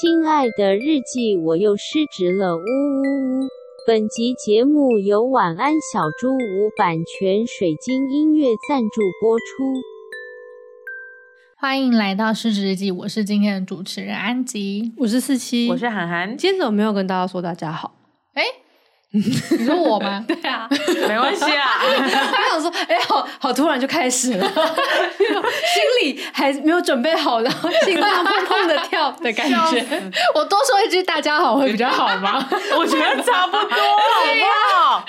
[0.00, 3.48] 亲爱的日记，我又失职了，呜呜呜！
[3.86, 9.44] 本集节目由晚安小猪屋版权水晶音乐赞助播出。
[11.58, 16.38] 欢迎来到失职日记，我是今天的主持人安吉，我是四七，我是涵涵。
[16.38, 17.94] 今天怎么没有跟大家说大家好？
[18.32, 18.42] 哎。
[19.58, 20.24] 你说我吗？
[20.28, 20.66] 对啊，
[21.06, 21.80] 没关系啊。
[21.84, 29.84] 我想说，哎、欸，好好突然就开始了，心里还没有准备好，然后心脏砰砰的跳的感觉。
[30.34, 32.42] 我多说一句“大家好”会比较好吗？
[32.78, 34.44] 我觉得差不多，好不
[34.80, 35.04] 好？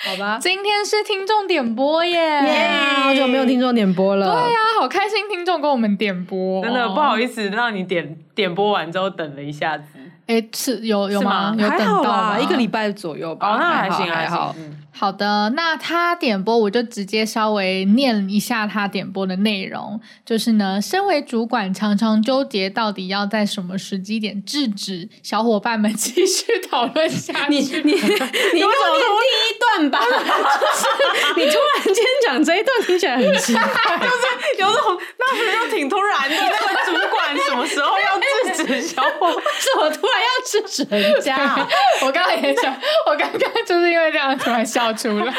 [0.00, 0.38] 好吧。
[0.40, 4.26] 今天是听众点播耶，yeah, 好久没有听众点播了。
[4.26, 9.84] 对呀、啊，好开心，听众跟我们点播，真的不好意思让你点点播完之后等了一下子。
[10.28, 11.54] 哎，是有有吗？
[11.58, 12.38] 有等到吗？
[12.38, 13.54] 一个礼拜左右吧。
[13.54, 14.36] 哦，那还行还好。
[14.36, 20.00] 还好嗯好的，那他点播，我就直接稍微念一下他点播的内容。
[20.26, 27.50] 就是呢，身为主管，常常纠结到底要在什么时机点制止小伙伴们继续讨论下去。
[27.50, 36.34] 你你你 给我念第一段吧， 就是 你突然间讲这一段听起来很奇怪，就是有种那不是就挺突然的。
[36.34, 38.18] 那个主管什么时候要
[38.56, 39.44] 制止小伙伴？
[39.60, 41.54] 是我突然要制止人家？
[42.02, 42.74] 我刚刚也想，
[43.06, 44.87] 我刚刚就是因为这样突然笑。
[44.92, 45.34] 出来，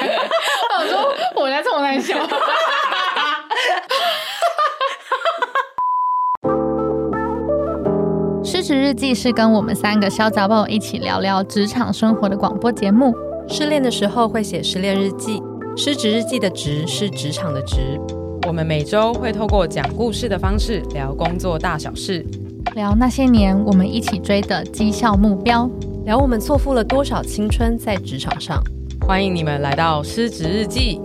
[0.80, 2.16] 我说我在冲在笑。
[8.44, 13.14] 失职日记是跟我们三个小杂宝一起聊聊职场生活的广播节目。
[13.48, 15.42] 失恋的时候会写失恋日记，
[15.76, 18.00] 失职日记的职是职场的职。
[18.48, 22.26] 我们每周会透过讲故事的方式聊工作大小事，
[22.76, 25.70] 聊那些年我们一起追的绩效目标，
[26.06, 28.64] 聊我们错付了多少青春在职场上。
[29.10, 31.02] 欢迎你们来到失职日记。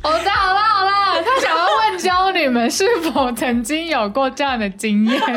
[0.00, 5.20] 好的，好了，好了，他想要问教你们是否曾经有过这样的经验？
[5.20, 5.34] 真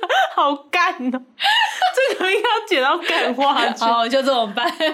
[0.00, 1.20] 的好干哦！
[2.14, 3.82] 这个应该要剪到干话去。
[3.82, 4.70] 好，就这么办。
[4.78, 4.88] 对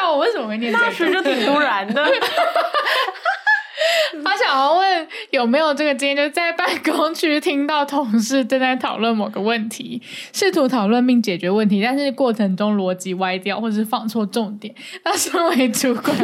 [0.00, 0.84] 啊，我为什么会念这个？
[0.86, 2.02] 那是就挺突然的。
[4.24, 10.02] 他想要问有没有这个经验，就在办公区听到同事正在讨论某个问题，
[10.32, 14.74] 试图讨论并解决问题，但是过程中逻辑歪掉，或者是放错重点。
[15.04, 16.16] 那身为主管，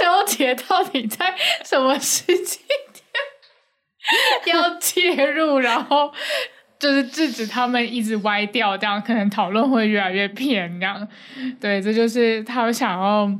[0.00, 1.34] 纠结到底在
[1.64, 2.58] 什么时机
[2.92, 6.12] 点要介入，然后
[6.78, 10.80] 就是制止他们一直歪掉，这样可能讨论会越来越偏。
[10.80, 11.08] 这样，
[11.60, 13.30] 对，这就是他想要。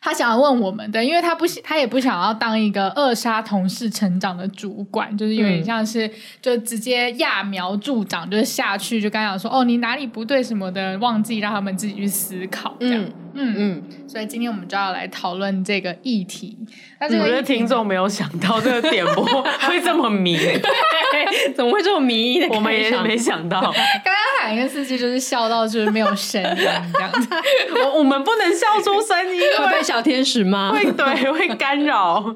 [0.00, 13.04] 他想要问我们的，因为他不，他也不想要当一个扼杀同事成长的主管，就是有点像是就直接揠苗助长，就是下去就刚讲说哦，你哪里不对什么的，忘记让他们自己去思考这样。
[13.04, 13.82] 嗯嗯嗯。
[14.10, 16.58] 所以今天我们就要来讨论这个议题。
[16.98, 22.44] 那这个，我觉得听众没有想到这个点播会这么迷，对， 怎么会这么迷？
[22.50, 23.60] 我们也没想到。
[23.70, 26.82] 刚刚海跟司机就是笑到就是没有声音这样
[27.22, 27.28] 子，
[27.76, 30.72] 我我们不能笑出声音，会被小天使吗？
[30.72, 32.34] 会对，会干扰。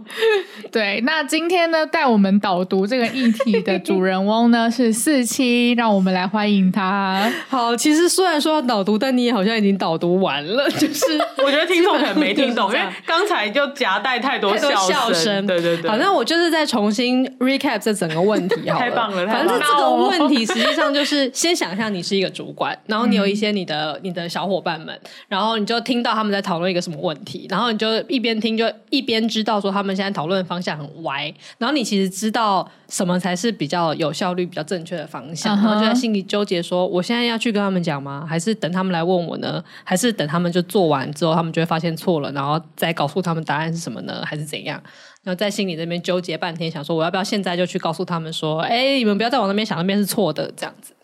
[0.70, 7.28] 对，那今天呢，带我们导读这个议题的主人翁呢是四七，让我们来欢迎他。
[7.48, 15.46] 好，其实虽然说要导读，但你也好像已经导读完了，就是我觉得听众可能没听懂，因为刚才就夹带太多笑声。
[15.46, 15.90] 对对对。
[15.90, 18.84] 好，那我就是再重新 recap 这整个问题 好了。
[18.84, 21.84] 太棒了，反正这个问题实际上就是先想象。
[21.94, 24.98] 你是一个主管，然后你有一些你的、嗯、你的小伙伴们，
[25.28, 38.24] 然后你就听到他们在讨论一个什么问题，然后你就一边听就一边知道说他们现在讨论的方向很歪，然后你其实知道什么才是比较有效率、比较正确的方向，然后就在心里纠结说：我现在要去跟他们讲吗？
[38.24, 39.60] 还是等他们来问我呢？
[39.82, 44.22] 还是等他们就做完之后，他们就会发现错了，然后再告诉他们答案是什么呢？
[44.24, 44.80] 还是怎样？
[45.24, 50.94] 然后在心里那边纠结半天，想说我要不要现在就去告诉他们说：哎，你们不要再往那边想，那边是错的，这样子。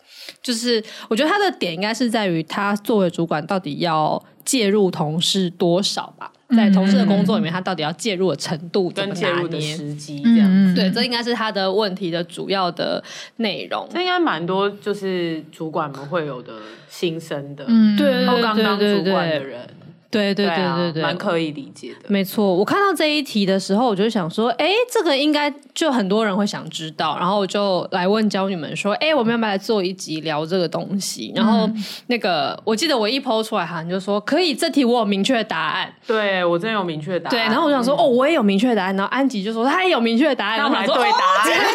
[0.41, 10.73] 就是我觉得他的点应该是在于他作为主管到底要介入同事多少吧，在同事的工作里面，他到底要介入的程度怎么拿捏，跟介入的时机这样子。
[10.75, 13.03] 对，这应该是他的问题的主要的
[13.37, 13.87] 内容。
[13.91, 16.53] 这应该蛮多就是主管们会有的
[16.89, 19.67] 心声的，嗯，对，对，刚当主管的人。
[20.11, 22.09] 对对对对对，蛮可以理解的。
[22.09, 31.31] 没错，我看到这一题的时候，我就想说，哎，这个应该就很多人会想知道，然后我就来问骄女们说，哎，我们要不要来做一集聊这个东西？
[31.33, 31.69] 然后
[32.07, 35.93] 那个，我记得我一 po 出来，哈，你就说可以，这题我有明确的答案。
[36.05, 37.31] 对，我真的有明确的答案。
[37.31, 38.95] 对，然后我想说，哦，我也有明确的答案。
[38.95, 40.57] 然后安吉就说他也有明确的答案。
[40.57, 41.45] 然后我们来对答案。
[41.45, 41.73] 对答案。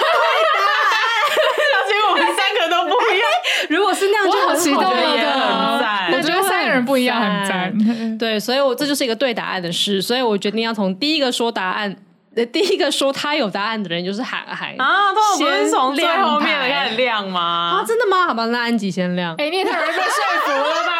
[1.86, 3.26] 结果我们三个都不一样。
[3.70, 4.80] 如果是那样，就好期待
[5.22, 6.16] 的。
[6.16, 8.18] 我觉得三个人不一样，很赞。
[8.18, 11.94] 对，所以我这就是一个对答案的事，所以我决定要从第一个说答案
[12.52, 17.80] 第一个说他有答案的人就是海海啊，他不是从最后面的开始亮吗？
[17.80, 18.26] 啊，真的吗？
[18.28, 19.34] 好吧，那安吉先亮。
[19.38, 20.12] 哎、你也太容易被说
[20.44, 20.95] 服了吧？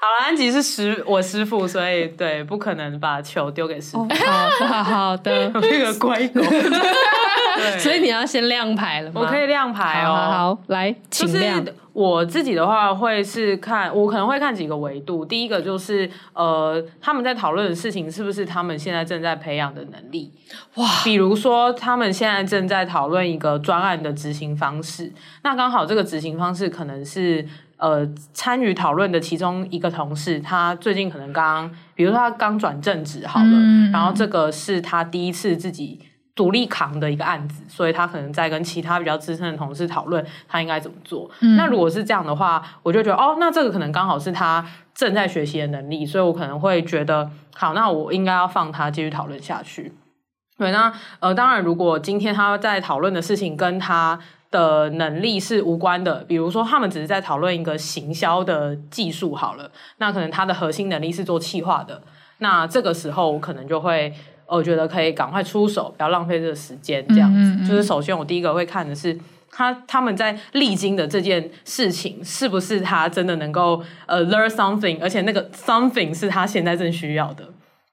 [0.00, 4.06] 好了，安吉是师我师傅，所以对，不可能把球丢给师傅。
[4.08, 9.20] 好好好的，我是个乖狗， 对，所以你要先亮牌了吗？
[9.20, 10.06] 我可以亮牌哦。
[10.06, 11.64] 好好好，来，请亮。
[11.64, 15.24] 是我自己的话，会是看我可能会看几个维度。
[15.24, 20.32] 第一个就是呃，他们在讨论的事情是不是他们现在正在培养的能力？
[20.76, 25.12] 哇，比如说他们现在正在讨论一个专案的执行方式，
[25.42, 27.44] 那刚好这个执行方式可能是
[27.78, 36.00] 呃参与讨论的其中一个同事，他最近可能刚，比如说他刚转正职好了，嗯、然后这个是他第一次自己。
[36.38, 41.28] 独立扛的一个案子，所以他可能在跟其他比较资深的同事讨论他应该怎么做。
[41.40, 44.64] 嗯、那如果是这样的话，我就觉得哦，那这个可能刚好是他
[44.94, 49.92] 正在学习的能力，所以我可能会觉得好，那我应该要放他继续讨论下去。
[50.56, 62.02] 对，那呃，当然，如果今天他在讨论的事情跟他的能力是无关的，比如说他们只是在讨论一个行销的技术好了，那可能他的核心能力是做企划的，
[62.38, 64.12] 那这个时候我可能就会。
[64.50, 67.06] 我觉得可以赶快出手，不要浪费这个时间。
[67.08, 69.14] 这样子，嗯嗯嗯，就是首先我第一个会看的是
[69.50, 77.44] 他他们在历经的这件事情是不是他真的能够呃 learn something，而且那个 something 是他现在正需要的。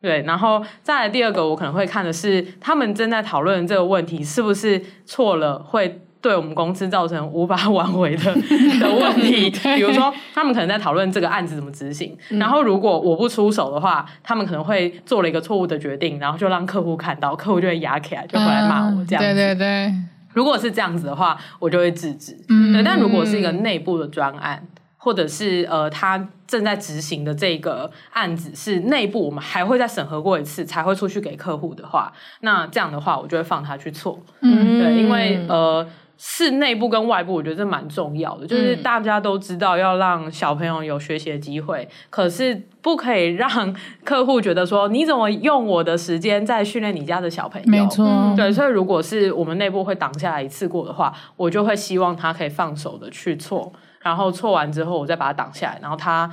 [0.01, 6.03] 对，然后再来第二个，我可能会看的是他们正在讨论这个问题是不是错了会。
[6.25, 8.33] 对我们公司造成无法 挽回的
[8.81, 19.35] 的问题，比如说他们可能在讨论这个案子怎么执行，嗯、然后如果我不出手的话，他们可能会做了一个错误的决定，然后就让客户看到，客户就会压起来，就回来骂我这样子。
[19.35, 19.93] 对对对，
[20.33, 22.35] 如果是这样子的话，我就会制止。
[22.49, 24.67] 嗯，对，但如果是一个内部的专案，
[24.97, 34.19] 或者是呃他正在执行的这个案子是内部，我们还会再审核过一次才会出去给客户的话，那这样的话我就会放他去错。
[34.41, 35.87] 嗯，对，因为呃。
[36.17, 38.47] 是内部跟外部，我觉得这蛮重要的。
[38.47, 47.67] 就是大家都知道要让小朋友有学习的机会，可是不可以让客户觉得说，你怎么用我的时间在训练你家的小朋友？
[47.67, 48.51] 没错，对。
[48.51, 56.31] 所以如果是我们内部会挡下来一次过的话，我就会希望他可以放手的去错，然后错完之后我再把它挡下来，然后他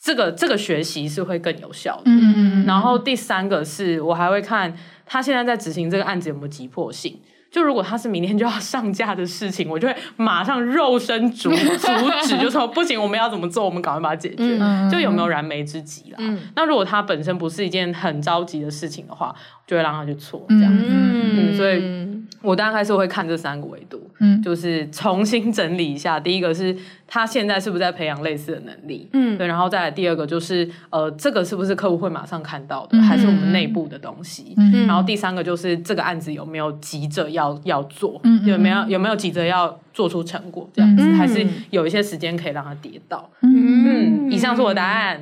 [0.00, 2.04] 这个这个学习是会更有效的。
[2.06, 4.74] 嗯，然后第三个是我还会看
[5.04, 7.20] 他现在在执行这个案子有没有急迫性。
[7.50, 11.88] 就如果他是明天就要上架的事情，我就会马上肉身阻阻
[12.22, 13.64] 止，就说不行，我们要怎么做？
[13.64, 14.58] 我们赶快把它解决。
[14.60, 16.16] 嗯、就有没有燃眉之急啦？
[16.18, 19.34] 嗯、那如果它本身不是一件很着急的事情的话，
[19.66, 20.84] 就会让他去错这样子。
[20.88, 22.17] 嗯，嗯，所以。
[22.40, 26.20] 我大概是会看这三个维度，嗯，就是重新整理一下。
[26.20, 26.76] 第一个是
[27.06, 34.54] 他现在是不是在培养类似的能力，嗯，对，然后再来第二个就是呃，这个是不是客户会马上看到的，嗯、还是我们内部的东西？
[34.56, 43.28] 嗯，然后第三个就是这个案子有没有急着要要做，嗯，有没有有没有急着要做出成果这样子，嗯、还是有一些时间可以让它跌到？
[43.42, 45.20] 嗯，嗯，以上是我的答案。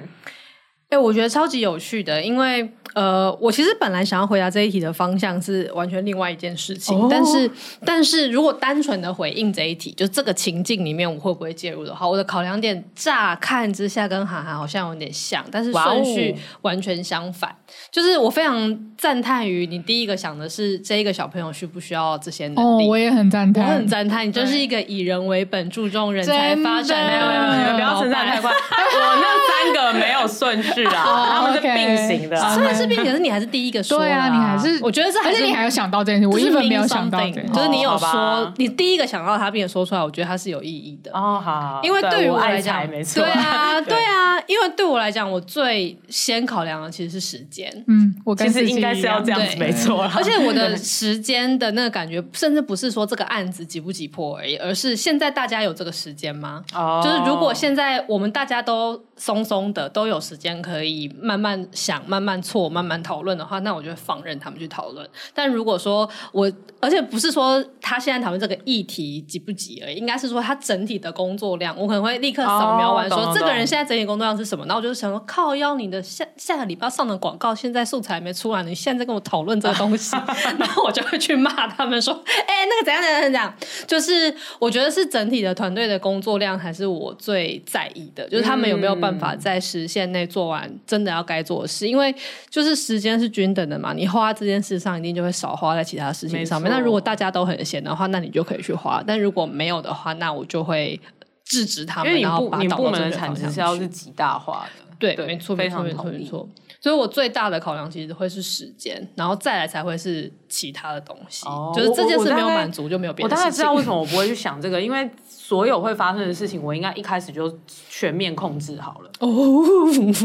[0.88, 2.72] 哎、欸，我觉得超级有趣的，因为。
[2.96, 7.50] 呃，我其实本来想要回答这一题的方向是完全另外一件事情，哦、但是，
[7.84, 17.54] 但是如果单纯的回应这一题，就这个情境里面我会不会介入的话，我的考量点乍看之下跟涵涵好像有点像，但是顺序完全相反。
[17.66, 32.86] 哦、就是我非常赞叹于你第一个想的是这一个小朋友需不需要这些能力，哦、我也很赞叹，我很赞叹，你就是一个以人为本、注重人才发展的，的，你们不要称赞太快，我那三个没有顺序啊，哦、他们是并行的，虽然是。
[32.96, 41.40] 可是你还是第一个说，对啊，你还是，我觉得这还是你还有想到这件事，我一直没有想到，就是你有说，你第一个想到他，并且说出来，我觉得他是有意义的哦。
[41.44, 47.65] 好，因为对于我来讲，没错，对啊， 对啊，因为对我来讲，我最先考量的其实是时间。
[47.86, 50.02] 嗯，我其实应该是要这样子，没错。
[50.14, 56.62] 而且我的 时间的那个感觉，甚至不是说这个案子急不急迫而已，而是现在大家有这个时间吗？
[56.74, 63.58] 哦，就是如果现在我们大家都松松的，都有时间可以慢慢想、慢慢错、慢慢讨论的话。
[63.60, 65.08] 那我就会放任他们去讨论。
[65.34, 74.64] 但如果说我，而且不是说他现在讨论这个议题急不急而已，应该是说他整体的工作量，我可能会立刻扫描完说，哦、这个人现在整体工作量是什么。
[74.66, 80.16] 然后我就想说，靠邀你的下下个礼拜上的广告，现在素材还没出来，你现在在跟我讨论这个东西，
[80.58, 82.14] 然后我就会去骂他们说，
[82.46, 83.54] 哎、欸，那个怎样怎样怎样，
[83.88, 92.14] 就是我觉得是整体的团队的工作量还是我最在意的，就是他们有没有办法在时限内做完真的要该做的事，因为
[92.48, 93.56] 就是时间是均。
[93.56, 96.70] 等的嘛，你花这件事上一定就会少花在其他事情上面。
[96.70, 101.00] 那如果大家都很闲的话，那你就可以去花；但如果没有的话，那我就会
[101.42, 102.12] 制止他们。
[102.12, 104.85] 因为你然后把你部门的产值是要是极大化的。
[104.98, 106.48] 对，对没错，没错，没错，非常没错。
[106.78, 111.44] 所以我最大的考量其实会是时间，然后再来才会是其他的东西。
[111.46, 113.50] 哦就是这件事没有满足，就没有别我的事情。
[113.50, 117.52] 大概知道为什么我不会去想这个，因为所有会发生的事情，我应该一开始就
[117.88, 119.10] 全面控制好了。
[119.20, 119.28] 哦，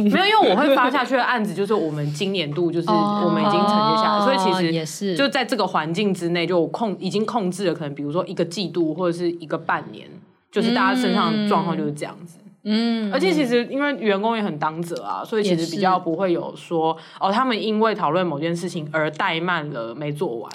[0.04, 10.08] 没有，因为我会发下去的案子，就是我们今年度就是我们已经承接下来，哦所以其实也是就在这个环境之内，就我控已经控制了，可能比如说一个季度或者是一个半年，
[10.52, 12.38] 就是大家身上的状况就是这样子。
[12.44, 12.51] 嗯，
[13.12, 20.52] 而且其实因为员工也很当责啊，所以其实比较不会有说哦，他们因为讨论某件事情而怠慢了没做完。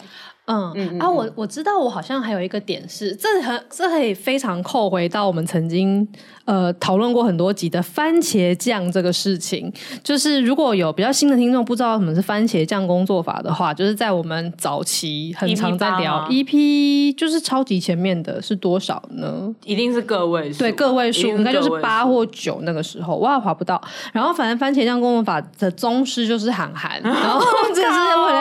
[0.47, 6.07] 嗯啊，我我知道，我好像还有一个点是，这很这可以非常扣回到我们曾经
[6.45, 9.73] 呃讨论过很多集的番茄酱这个事情。
[10.05, 19.53] 就是如果有比较新的听众不知道什么是番茄酱工作法的话，就是在我们早期很常在聊 EP8 EP，就是超级前面的是多少呢？
[19.65, 23.83] 一定是个位数，对，个位数应该就是八或九那个时候，我也划不到。
[24.13, 27.41] 然后反正番茄酱工作法的宗师就是韩寒， 然后
[27.75, 28.36] 这是为了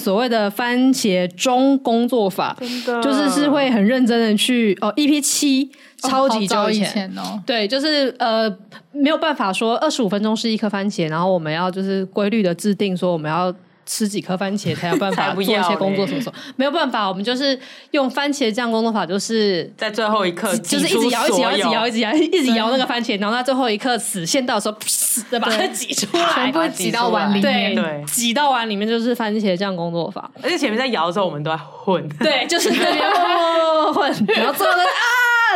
[0.00, 2.56] 所谓的番茄钟工作法，
[3.02, 6.92] 就是是会很认真的去哦，EP 七超级久好早以以前。
[6.92, 7.42] 前哦。
[7.46, 8.50] 对，就是呃，
[8.92, 13.54] 没有办法说二十五分钟是一颗番茄，然后我们要就是规律的制定说我们要
[13.86, 17.58] 吃几颗番茄 才有办法做一些工作什么什么，没有办法，我们就是
[17.92, 26.50] 用番茄酱工作法，就是在最后一刻就是一直摇，一直摇，一直摇，一直摇，一直摇那个番茄，然后它最后一刻死线到的时候，噗再把它挤出来。
[26.50, 27.74] 全，部挤到碗里面。
[27.74, 30.30] 对挤到碗里面就是番茄酱工作法。
[30.42, 32.06] 而且前面在摇的时候，我们都在混。
[32.18, 35.04] 对，就是那边混混混混， 然后最后呢啊，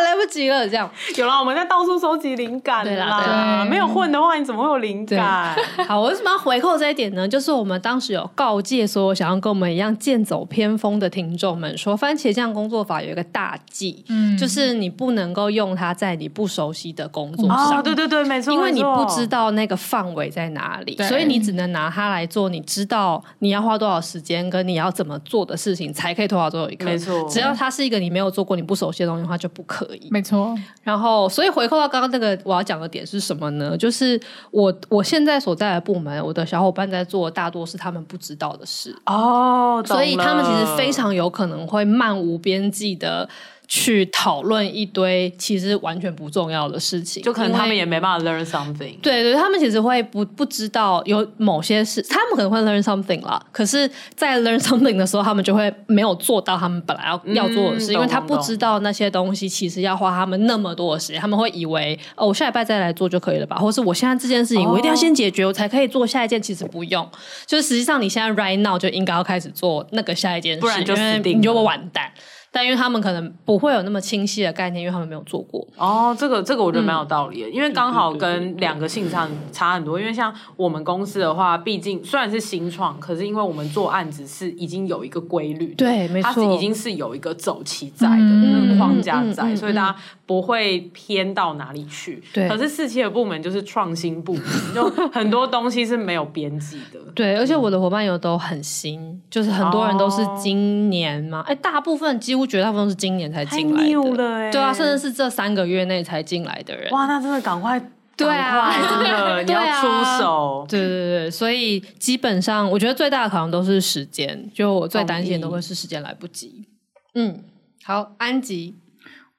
[0.03, 0.91] 来不及了，这样。
[1.17, 3.19] 有了，我们在到处收集灵感对啦啦。
[3.19, 5.57] 对啦没有混的话，你怎么会有灵感？
[5.87, 7.27] 好，我为什么要回扣这一点呢？
[7.29, 17.79] 就是我们当时有告诫所有想要跟我们一样剑走偏锋的听众们说，番茄酱工作法有一个大忌，嗯就是你不能够用它在你不熟悉的工作上。
[17.79, 26.87] 哦，对对对，没错，因为你不知道那个范围在哪里，对所以你只能拿它来做你知道你要花多少时间跟你要怎么做的事情，才可以拖到最后一刻。
[26.87, 30.09] 没错只要它是一个你没有做过、你不熟悉的东西的话，就不可以。
[30.11, 33.77] 没错，然后，所以回扣到刚刚那个我要讲的点是什么呢？
[33.77, 34.21] 就是
[34.51, 43.29] 我我现在所在的部门，我的小伙伴在做大多是他们不知道的事，哦，所以他们其实非常有可能会漫无边际的
[43.73, 48.99] 去讨论一堆其实完全不重要的事情，就可能他们也没办法 learn something。
[49.01, 53.41] 对对，他们其实会不不知道有某些事，他们可能会 learn something 啦。
[53.53, 61.21] 可是，在 learn something 的时候，他们就会没有做到他们本来要、嗯要做的事，因为他不知道那些东西其实要花他们那么多的时间。
[61.21, 66.41] 他们会以为哦，我下礼拜再来做就可以了吧，或是我现在这件事情我一定要先解决，我才可以做下一件。
[66.41, 67.09] 其实不用，
[67.47, 72.11] 就是实际上你现在 right now 就应该要开始做那个下一件事，不然就因为死定了你就会完蛋。
[72.53, 75.67] 但因为他们可能不会有那么清晰的概念，因为他们没有做过。
[75.77, 80.01] 哦，这个这个我觉得蛮有道嗯理的，因为刚好跟两个性上差很多。
[80.01, 92.23] 因为像我们公司的话，毕竟虽然是新创，可是因为我们做案子是已经有一个规律，对没错它是已经是有一个走期在的嗯那个框架在，所以大家不会偏到哪里去。
[92.33, 96.99] 对可是四期的部门就是创新部门，就很多东西是没有边际的。
[97.15, 106.91] 对，而且我的伙伴有都很新，就是很多人都是今年嘛，哎、大部分几乎绝大部分都是今年才进来的，了欸对啊，甚至是这三个月内才进来的人。
[106.93, 107.81] 哇，那真的赶快，
[108.17, 110.67] 对啊 真的你要出手。
[110.69, 116.67] 对对对，所以基本上我觉得最大的考量都是时间，就我最担心的都会是时间来不及。
[117.15, 117.43] 嗯，
[117.85, 118.77] 好，安吉，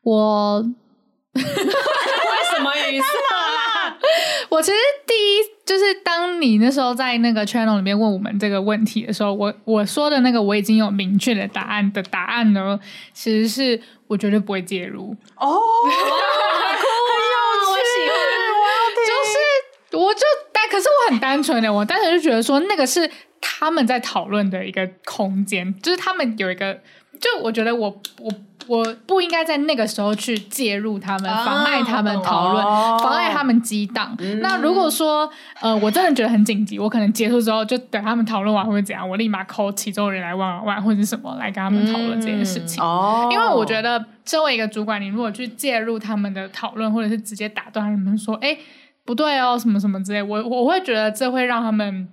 [0.04, 0.60] 我
[1.34, 3.98] 为什么语塞啦？
[4.50, 4.78] 我其实
[5.08, 5.42] 第一
[5.72, 12.78] 就是当你那时候在那个 channel 里面问我们这个问题的时候，我我说的那个我已经有明确的答案的答案呢，
[13.14, 15.16] 其实是我绝对不会介入。
[15.38, 15.88] 哦，我
[17.78, 18.06] 喜
[19.08, 20.20] 就是我就
[20.52, 23.10] 但可是我很单纯的，我当时就觉得说那个是
[23.40, 26.82] 他们在讨论的一个空间，就是他们有一个，
[27.18, 27.88] 就我觉得我
[28.20, 28.30] 我
[28.68, 34.16] 我不应该在那个时候去介入他们，哦妨碍他们讨论，哦妨碍他们激荡。
[34.42, 42.84] 那如果说呃我真的觉得很紧急，我可能结束之后就等他们讨论完或者怎样，我立马 call 其中人来问问或者什么来跟他们讨论这件事情。
[42.84, 48.58] 哦，因为我觉得，身为一个主管，你如果去介入他们的讨论，或者是直接打断他们说：“哎，
[49.04, 52.08] 不对哦，什么什么之类。”我我会觉得这会让他们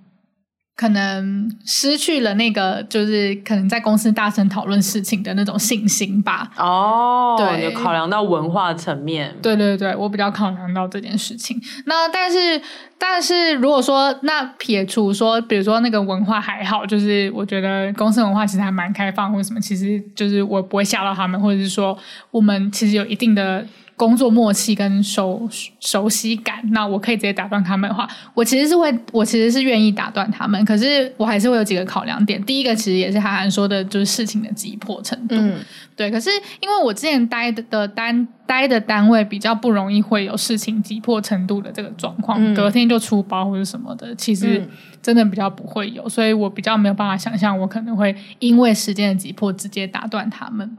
[0.79, 6.49] 可能失去了那个，就是可能在公司大声讨论事情的那种信心吧。
[6.55, 11.61] 哦，对有考量到文化层面，对对对，我比较考量到这件事情。
[11.85, 12.61] 那但是
[12.97, 21.97] 但是如果说那撇除说，比如说那个文化还好，就是我觉得公司文化其实还蛮开放，或者什么，其实就是我不会吓到他们，或者是说
[22.31, 23.65] 我们其实有一定的。
[23.99, 25.45] 工作默契跟熟
[25.81, 32.41] 熟悉感，那我可以直接打断他们的话，我其实是会，我其实是愿意打断他们，可是我还是会有几个考量点。
[32.45, 35.59] 第一个其实也是韩寒说的，就是事情的急迫程度，嗯、
[35.97, 36.09] 对。
[36.09, 36.29] 可是
[36.61, 44.65] 因为我之前待的单待的单位比较不容易会有事情急迫程度的这个状况，嗯、隔天就出包或者什么的，其实
[45.01, 50.77] 真的比较不会有，所以我比较没有办法想象我可能会因为时间的急迫直接打断他们。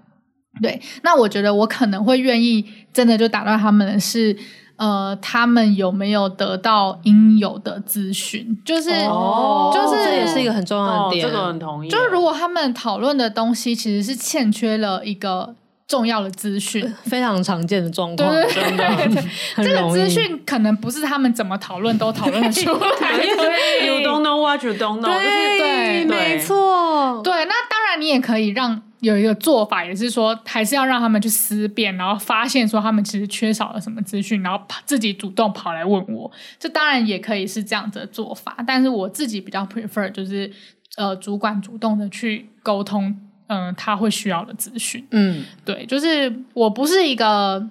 [0.60, 4.36] 对，那我觉得我可能会愿意真的就打断他们的是，
[4.76, 8.58] 呃，他们有没有得到应有的资讯？
[8.64, 11.24] 就是，哦、就是这也是一个很重要的点。
[11.24, 11.88] 哦、这个很同意。
[11.88, 15.54] 就是如果他们讨论的东西其实是欠缺了一个
[15.86, 18.30] 重要的资讯，非常常见的状况。
[18.30, 19.22] 对对对，
[19.56, 22.78] 真的这个资讯可能不是他们怎么讨论都讨论得出来。
[23.16, 25.58] 对，You don't know what you don't know 对。
[25.58, 27.22] 对，对没错。
[27.22, 28.82] 对，那当然你也可以让。
[29.00, 36.30] 有一个做法也是说，还是要让他们去思辨，然后发现说他们其实缺少了什么资讯，然后自己主动跑来问我。
[36.58, 40.52] 这当然也可以是这样子的做法，但是我自己比较 prefer 就是
[40.96, 43.06] 呃，主管主动的去沟通，
[43.46, 45.06] 嗯、呃，他会需要的资讯。
[45.12, 47.66] 嗯，对，就是我不是一个，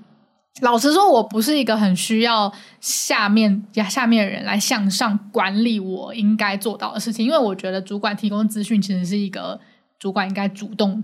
[0.61, 9.59] 老实说，我不是一个很需要下面呀下面的人来向上管理我应该做到的事情，因为我觉得主管提供资讯其实是一个
[9.99, 11.03] 主管应该主动。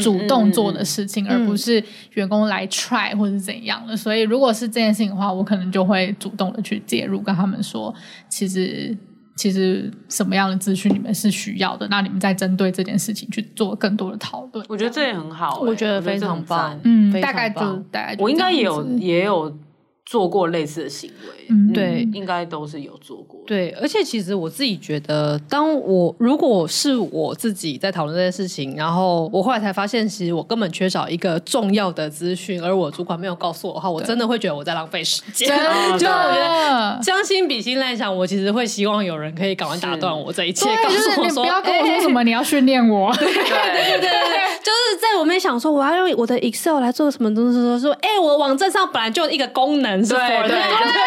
[0.00, 3.94] 主动做的事情，嗯、而不是员工来 try 或者是怎样的。
[3.94, 7.94] 嗯、所以，如果是这件事情的话，我可能就会主动的去介入，跟他们说，
[8.28, 8.96] 其实
[9.34, 14.64] 其实什么样的资讯你们是需要的，那你们再针对这件事情去做更多的讨论。
[14.68, 16.78] 我觉得这也很好、欸，我觉得非常棒。
[16.84, 19.56] 嗯，大概就大概就，我应该也有也有。
[20.04, 23.40] 做过类似的行为，嗯，对，应该都是有做过。
[23.46, 35.48] 对，而且其实我自己觉得，当我如果是我自己在讨论这件事情，然后我后来才发现，其实我根本缺少一个重要的资讯，而我主管没有告诉我的话，我真的会觉得我在浪费时间。
[35.48, 35.64] 真的，
[35.98, 43.14] 就我觉得将心比心来讲，我其实会希望有人可以赶快打断我这一切，告诉我说，不要跟我说什么你要训练我。
[43.16, 44.10] 对对对对对，
[44.58, 49.91] 就是在我们想说我要用我的 Excel 来做什么东西的时候，说，哎，我网站上本来就有一个功能。
[50.00, 50.58] 对对对，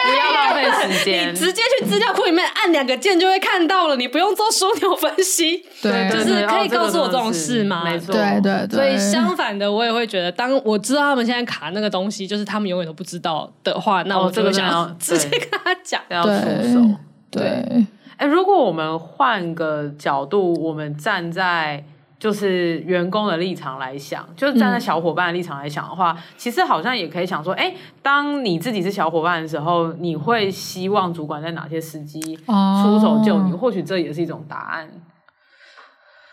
[0.05, 5.65] 不要浪费时间， 你直接去资料库里面按两个键就会看到了，你不用做枢纽分析。
[5.81, 7.83] 对，就是可以告诉我这种事吗？
[7.83, 8.77] 没错，对对对。
[8.77, 16.81] 所以相反的，我也会觉得，当我知道他们现在卡那个东西，就是他们永远都不知道的话，那我这个想要直接跟他讲，要出手。
[17.31, 17.85] 对，
[18.17, 21.83] 哎，如果我们换个角度，我们站在。
[22.25, 33.53] 就是员工的立场来想，就是站在小伙伴的立场来想的话，嗯、其实好像也可以想说，哎、欸，当你自己是小伙伴的时候，你会希望主管在哪些时机出手救你？
[33.53, 34.89] 哦、或许这也是一种答案。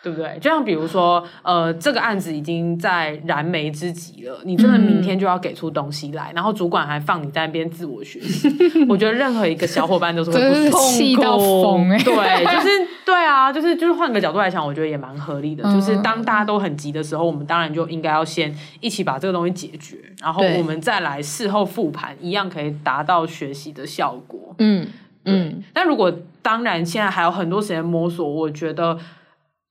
[0.03, 0.37] 对不对？
[0.41, 8.49] 就像比如说，呃，这个案子已经在燃眉之急了，你真的明天就要给出东西来，嗯、然后主管还放你在那边自我学习，
[8.91, 12.69] 我觉得任何一个小伙伴都是会不痛苦，气到疯欸、对，就是
[13.07, 15.63] 对啊，就是就是换个角度来讲，我觉得也蛮合理的。
[15.65, 24.55] 嗯、就是当大家都很急的时候，我们当然就应该要先一起把这个东西解决，然后我们再来事后复盘，一样可以达到学习的效果。
[24.59, 24.89] 嗯
[25.27, 25.63] 嗯。
[25.73, 26.13] 但如果
[26.43, 28.99] 当然现在还有很多时间摸索，我觉得。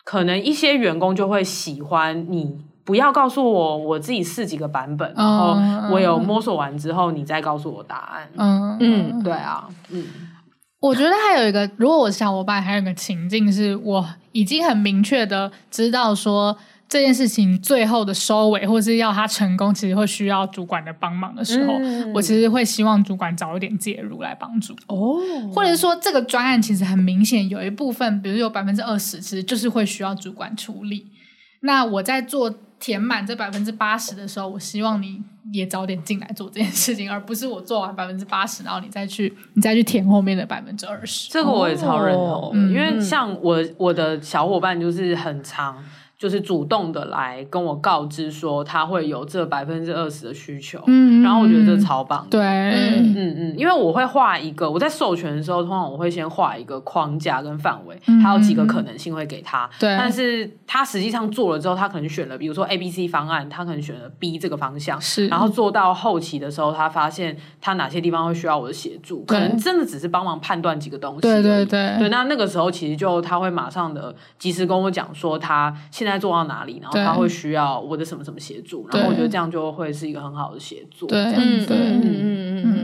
[0.03, 5.57] 可能一些员工就会喜欢你，不要告诉我我自己试几个版本，然后
[5.91, 8.29] 我有摸索完之后，你再告诉我答案。
[8.35, 10.03] 嗯嗯，对啊，嗯，
[10.79, 16.57] 我觉得还有一个，如果我是小伙伴，还有一个情境是我已经很明确的知道说。
[16.91, 24.75] 这件事情最后的收尾，或是要他成功，其实会需要主管的帮忙的时候，嗯、我其实会希望主管早一点介入来帮助。
[24.87, 25.15] 哦，
[25.55, 31.07] 或者说这个专案其实很明显有一部分，比如有百分之二十，其实就是会需要主管处理。
[31.61, 35.21] 那我在做填满这百分之八十的时候，我希望你
[35.53, 41.29] 也早点进来做这件事情，而不是我做完百分之八十，然后你再去你再去填后面的百分之二十。
[41.29, 45.81] 这个我也超认同，嗯、因为像我我的小伙伴就是很长。
[46.21, 76.10] 就是主动的来跟我告知说他会有这百分之二十的需求，嗯，然后我觉得这超棒，对，嗯嗯嗯，因为我会画一个，我在授权的时候，通常我会先画一个框架跟范围，嗯、还有几个可能性会给他，对，但是他实际上做了之后，他可能选了，比如说 A B C 方案，他可能选了 B 这个方向，是，然后做到后期的时候，他发现他哪些地方会需要我的协助，可能真的只是帮忙判断几个东西，对对对，对，那那个时候其实就他会马上的及时跟我讲说他现在。
[76.11, 81.07] 在做到哪里，然后他会需要我的什么什么协助，然后我觉得这样就会是一个很好的协作。
[81.07, 82.80] 对，嗯，对，嗯嗯嗯嗯嗯。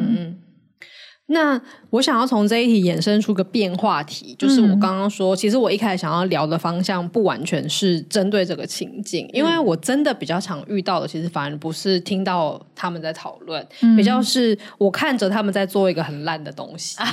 [1.29, 1.59] 那
[1.89, 16.97] 我想要从这一题衍生出个变化题，就是我刚刚说，嗯、其实我一开始想要聊的方向不完全是针对这个情境，嗯、因为我真的比较常遇到的，其实反而不是听到他们在讨论，嗯、比较是我看着他们在做一个很烂的东西，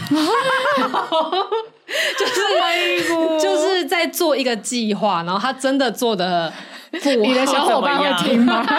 [2.18, 2.40] 就是
[3.42, 6.53] 就是在做一个计划，然后他真的做的
[6.92, 8.64] 不好，你的小伙伴会听吗？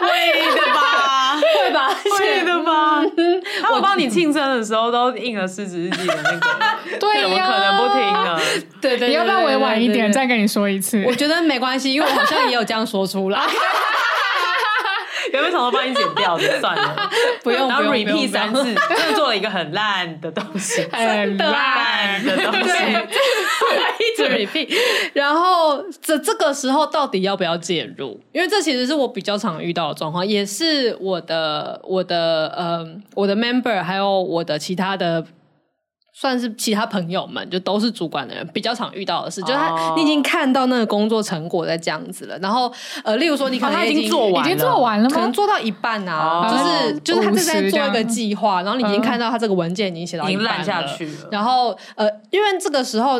[0.00, 0.06] 会
[0.56, 0.80] 的吧，
[1.58, 3.02] 会吧，会的吧。
[3.62, 8.38] 他们帮你庆生的时候都印了《失职日记》的那个， 对，怎么可能不听呢？
[8.80, 11.04] 对对，你要不要委婉一点，再跟你说一次？
[11.06, 13.40] 我觉得没关系，因为我好像也有这样说出来。
[15.32, 16.60] 有没有想到帮你剪掉的？
[16.60, 17.10] 算了，
[17.42, 22.70] 不用，然后 repeat 三次，真的做了一个很烂的东西， 很烂的东西，
[23.98, 24.74] 一直 repeat。
[25.12, 28.20] 然后这这个时候到底要不要介入？
[28.32, 35.24] 因为这其实是我比较常遇到的状况，也是我的我的呃我的 member 还有我的其他的。
[36.20, 42.70] 算是其他朋友们，就都是主管的人比较常遇到的事，就是他你已经看到那个工作成果在这样子了，然后
[43.02, 45.14] 呃，例如说你可能已经做完，已经做完了吗？
[45.14, 53.18] 可能做到一半啊，就是就是他正在做一个计划，然后你已经看到他这个文件已经写到一半下去了，然后呃，因为这个时候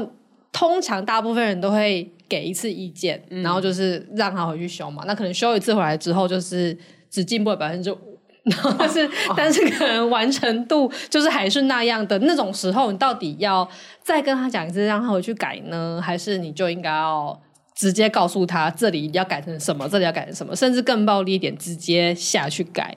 [0.52, 6.76] 通常大部分人都会给一次意见，然后就是让他回去修嘛，那可能修一次回来之后，就是
[7.08, 8.09] 只进步了百分之五。
[8.44, 13.68] 然 后但是，哦、 但是可能完成度就是还是那样的那种时候，你到底要
[14.02, 17.38] 再跟他讲一次，让他回去改呢，还是你就应该要
[17.74, 22.96] 直接告诉他这里要改成什么，这里要改成什么，甚至更暴力一点，直接下去改。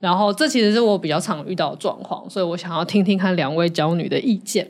[0.00, 4.68] 然后这其实是我比较常遇到的状况，所以我想要听听看两位娇女的意见。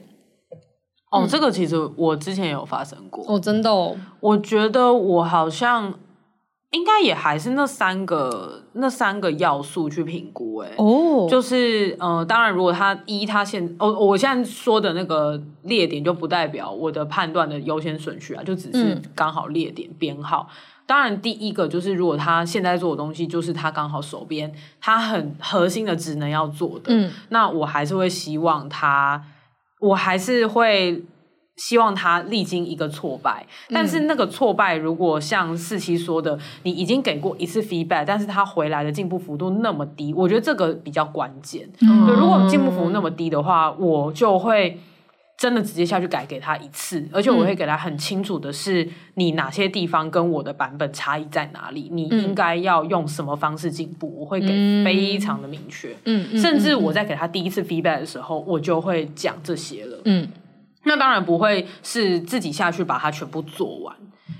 [1.11, 3.25] 哦，这个其实我之前也有发生过。
[3.27, 5.95] 哦，真的哦，我觉得我好像。
[6.73, 20.49] 应该也还是那三个那三个要素去评估，欸，哎，哦，就是呃，当然，如果他一他现哦，我现在说的那个列点就不代表我的判断的优先顺序啊，就只是刚好列点编号。
[20.51, 20.55] 嗯、
[20.87, 29.23] 当然，第一个就是如果他现在做的东西就是他刚好手边他很核心的职能要做的，嗯，那我还是会希望他，
[29.79, 31.05] 我还是会。
[31.63, 41.69] 希望他历经一个挫败，但是那个挫败如果像四七说的，你已经给过一次 feedback，但是他回来的进步幅度那么低，我觉得这个比较关键。
[41.81, 44.77] 嗯、对，如果进步幅度那么低的话，我就会
[45.39, 54.49] 真的直接下去改给他一次，而且我会给他很清楚的是，你哪些地方跟我的版本差异在哪里，你应该要用什么方式进步，我会给
[54.85, 55.95] 非常的明确。
[56.07, 60.01] 嗯，甚至我在给他第一次 feedback 的时候，我就会讲这些了。
[60.07, 60.27] 嗯。
[60.85, 63.95] 那当然不会是自己下去把它全部做完，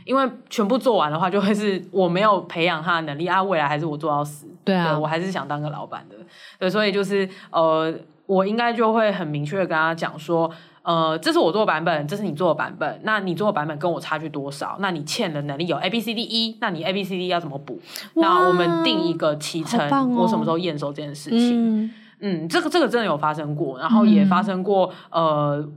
[0.05, 4.47] 因为全部做完的话，就会是我没有培养他的能力啊，未来还是我做到死。
[4.65, 6.17] 对啊，对，我还是想当个老板的。
[6.59, 7.93] 对，所以就是呃，
[8.27, 10.51] 我应该就会很明确的跟他讲说，
[10.83, 14.77] 呃，这是我做的版本，这是你做的版本，那你做的版本跟我差距多少？
[14.79, 17.81] 那你欠的能力有 A B C D E，那你 A B C D 要怎么补？
[18.15, 21.85] 哇那我们定一个提成，哦、我什么时候验收这件事情？
[21.85, 25.69] 嗯，嗯，这个这个真的有发生过，然后也发生过，嗯、呃。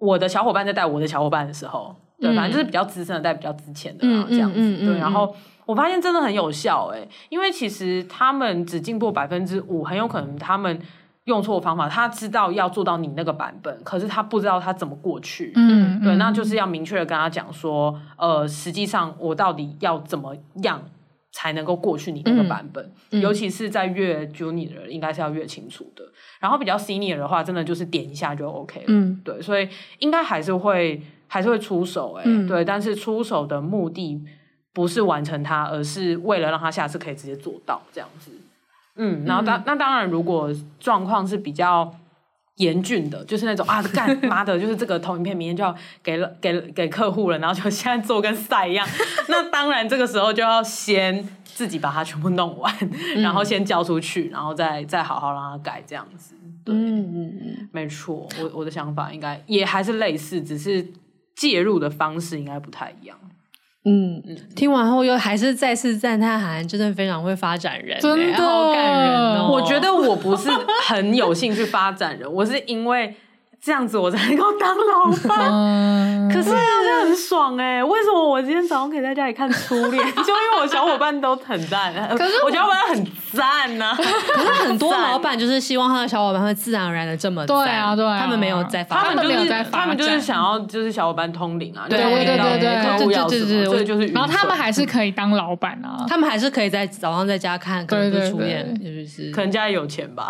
[0.00, 4.76] 我的小伙伴在带我的小伙伴的时候，对，反正就是比较资深的带比较资浅的啊，这样子。
[4.78, 5.32] 对，然后
[5.66, 10.80] 我发现真的很有效诶，因为其实他们只进步百分之五，很有可能他们
[11.24, 11.88] 用错方法。
[11.88, 15.52] 他知道要做到你那个版本，可是他不知道他怎么过去。
[15.54, 20.82] 嗯，对，那就是要明确的跟他讲说，呃，实际上我到底要怎么样。
[21.32, 26.04] 才能够过去你那个版本，嗯、尤其是在越 junior 的人，应该是要越清楚的。
[26.40, 28.86] 然后比较 senior 的话，真的就是点一下就 OK 了。
[28.88, 34.20] 嗯，对，所以应该还是会还是会出手、欸，哎、嗯，对，但是出手的目的
[34.72, 38.32] 不是完成它，而是为了让他下次可以直接做到这样子。
[38.96, 41.94] 嗯，然后当、嗯、那当然，如果状况是比较。
[42.60, 48.86] 严峻的，就是那种啊， 干妈的，就是这个投影片明天就要给了， 给给客户了，然后就现在做跟赛一样。
[49.28, 52.72] 那当然，这个时候就要先自己把它全部弄完，
[53.16, 56.34] 嗯、然后先交出去，然后再再好好让它改这样子。
[56.62, 60.86] 对，嗯嗯没错，我我的想法应该也还是类似，只是
[61.34, 63.16] 介入的方式应该不太一样。
[63.84, 64.22] 嗯，
[64.54, 69.48] 听完后又还是再次赞叹韩寒，真的非常会发展人，真的好感人哦。
[69.50, 70.50] 我觉得我不是
[70.86, 73.14] 很有兴趣发展人，我是因为
[73.58, 75.48] 这样子我才能够当老板。
[75.52, 77.84] 嗯，可是这样很爽哎、欸！
[77.84, 79.92] 为什么我今天早上可以在家里看初恋？
[80.14, 83.96] 就因为我小伙伴都很赞，可是我，我小伙伴很赞呐、啊。
[83.96, 87.56] 可是很多老板就是希望他的小伙伴会自然而然的这么赞。
[87.56, 94.06] 对啊，对啊，他们没有在发，他们没有在发他们就是想要就是小伙伴通灵啊，对对对对对对对对，就是。
[94.08, 100.28] 然后他们还是可以当老板啊，他们还是可以在早上在家看，可能是初恋，就是可能家里有钱吧。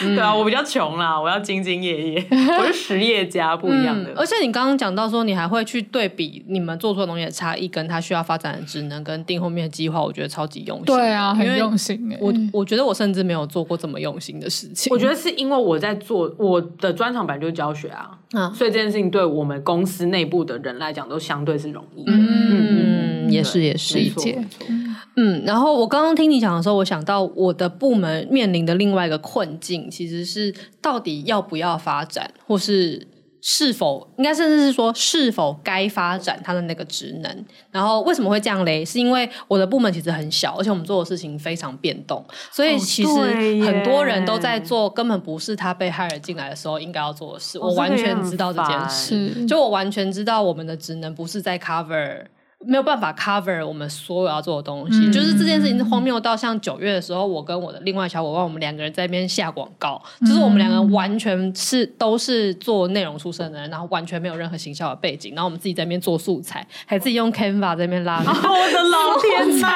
[0.00, 2.26] 对啊，我比较穷啦，我要兢兢业业，
[2.58, 4.10] 我是实业家，不一样的。
[4.16, 10.86] 而且你刚刚讲到说，你还会去对比你们做出的东西的差异，跟他需要发展的职能，跟定后面的计划，我觉得超级用心。
[10.86, 12.18] 对啊，很用心哎。
[12.20, 14.90] 我我觉得我甚至没有做过这么用心的事情。
[14.92, 18.18] 我觉得是因为我在做我的专长本来就是教学啊，
[18.54, 22.04] 所以这件事情对我们公司内部的人来讲都相对是容易。
[22.06, 24.44] 嗯，也是也是，理解。
[25.16, 33.06] 嗯，然后我刚刚听你讲的时候，我想到我的部门面临的另外一个困境，其实是到底要不要发展，或是
[33.46, 37.44] 是否应该甚至是说是否该发展它的那个职能。
[37.70, 38.82] 然后为什么会这样嘞？
[38.82, 43.10] 是因为我的部门其实很小，而且我们做的事情非常变动，所以其实
[43.66, 47.58] 很多人都在做根本不是他被 hire 进来的时候应该要做的事。
[47.58, 52.24] 我完全知道这件事，就我完全知道我们的职能不是在 cover。
[52.66, 69.68] 没有办法 cover 我们所有要做的东西，嗯、就是这件事情是荒谬到像九月的时候，我跟我的另外小伙伴，我们两个人在那边下广告，嗯、就是我们两个人完全是都是做内容出身的人，然后完全没有任何行销的背景，然后我们自己在那边做素材，还自己用 Canva 在那边拉，哦、我的老 天呐，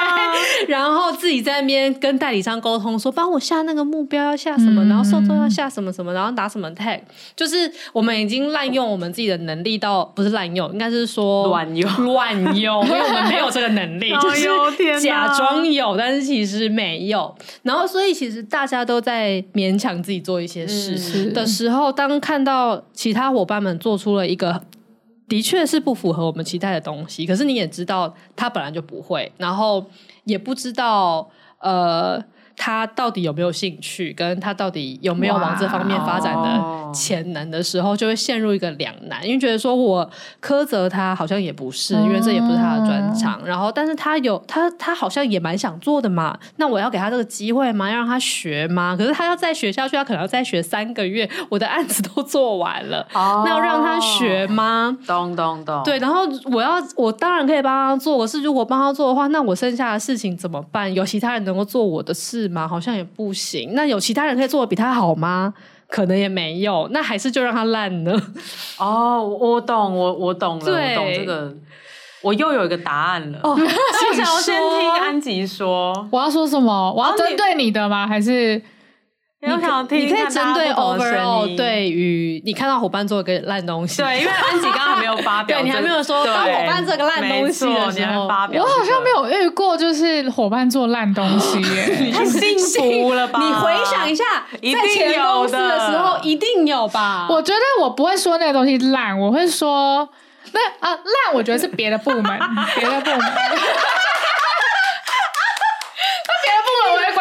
[0.67, 7.01] 然后自己在那边跟代理商沟通，说帮我下那个目标要下什么，嗯、然后受众要下什么什么，然后打什么 tag，
[7.35, 11.89] 就是我们已经滥用我们自己的能力到不是滥用，应该是说乱用。
[12.05, 12.78] 乱用。
[12.83, 17.35] 因为我们没有这个能力， 就是假装有，但是其实没有。
[17.63, 24.61] 然后，所以其实大家都在勉强自己做一些事的时候，当看到其他伙伴们做出了一个
[25.27, 29.85] 的确是不符合我们期待的东西，可是你也知道他本来就不会，然后
[30.25, 32.23] 也不知道呃。
[32.61, 40.07] 他到底有没有兴趣，跟他到底有没有往这方面发展的潜能的时候，就会陷入一个两难，因为觉得说我
[40.41, 43.39] 苛责他好像也不是，因为这也不是他的专长。
[43.45, 47.89] 然后，但是他有他他好像也蛮想做的嘛，那我要给他这个机会吗？
[47.89, 48.93] 要让他学吗？
[48.97, 54.97] 可是他要再学下去，他可能要再学三个月，我的案子都做完了，那要让他学吗？
[55.07, 55.81] 咚咚咚。
[55.85, 60.93] 对，然后我要我当然可以帮他做，可是如果帮他做的话，那我剩下的事情怎么办？
[60.93, 62.67] 有其他人能够做我的事吗？
[62.67, 63.73] 好像也不行。
[63.73, 65.53] 那有其他人可以做的比他好吗？
[65.87, 66.87] 可能也没有。
[66.91, 68.21] 那还是就让他烂呢？
[68.77, 71.55] 哦，我懂，我我懂了，我懂这个。
[72.21, 73.39] 我又有一个答案了。
[73.43, 76.07] 哦， 请先听安吉说。
[76.11, 76.93] 我要说什么？
[76.93, 78.05] 我要针对你的吗？
[78.05, 78.61] 还是？
[79.41, 79.49] 你
[79.87, 88.61] 可以针对 overall 对于你看到伙伴做一个烂东西，对，因为安吉刚刚还没有发表， 对你还没有说当伙伴做个烂东西的时候，发表。
[88.61, 92.59] 我好像没有遇过，就是伙伴做烂东西耶， 太幸
[93.01, 93.39] 福了吧？
[93.39, 97.25] 你回想一下，在前公司的时候一定有吧？
[97.29, 100.09] 我觉得我不会说那个东西烂，我会说
[100.51, 102.23] 那啊烂，我觉得是别的部门，
[102.77, 103.19] 别的部门。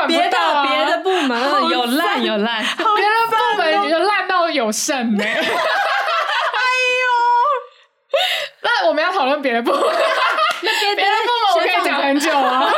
[0.06, 0.36] 别的
[0.68, 5.24] 别的部门有烂有烂，别的部门就烂到有剩没。
[5.26, 7.08] 哎呦，
[8.62, 9.80] 那我们要讨论别的部门，
[10.62, 12.72] 那别的部门我可以讲很久啊。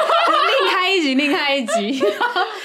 [1.15, 2.05] 另开一集，另开一集。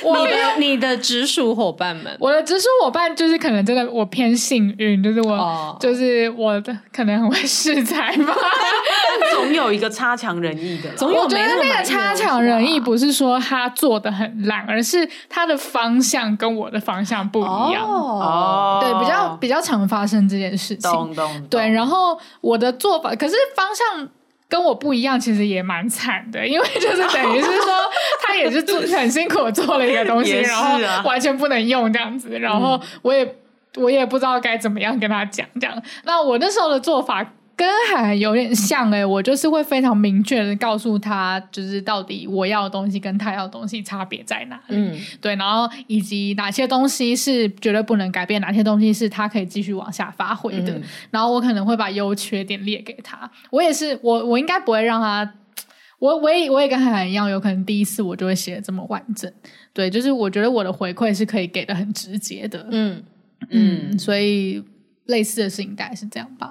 [0.05, 8.35] 你的你的直属伙伴们，我的直属伙伴就是可能真的我偏幸运，就是我就是我的可能很会试才吧。
[9.33, 17.83] 总有一个差强人意的，总有我觉得那个差强人意不是说他做的很烂，而是他的方向跟我的方向不一样。
[17.83, 20.91] 哦，对，比较比较常发生这件事情。
[20.91, 21.47] 懂懂。
[21.49, 24.07] 对，然后我的做法，可是方向
[24.47, 27.73] 跟我不一样，其实也蛮惨的，因为就是等于是说
[28.35, 33.35] 他也是做很辛苦做了一个东西，然后完全不能用这样子，然后我也
[33.77, 35.81] 我也不知道该怎么样跟他讲这样。
[36.03, 37.25] 那我那时候的做法。
[37.57, 53.31] 跟海有点像哎、欸，我就是会非常明确的告诉他，就是到底我要的东西跟他要的东西差别在哪里，嗯，对，然后以及哪些东西是绝对不能改变，哪些东西是他可以继续往下发挥的，嗯、然后我可能会把优缺点列给他。
[53.49, 55.23] 我也是，我我应该不会让他，
[56.05, 59.31] 我我也我也跟海涵一样，有可能第一次我就会写的这么完整，
[59.73, 63.03] 对，就是我觉得我的回馈是可以给的很直接的，嗯
[63.49, 64.63] 嗯，嗯，所以
[65.05, 66.49] 类似的事情大概是这样吧。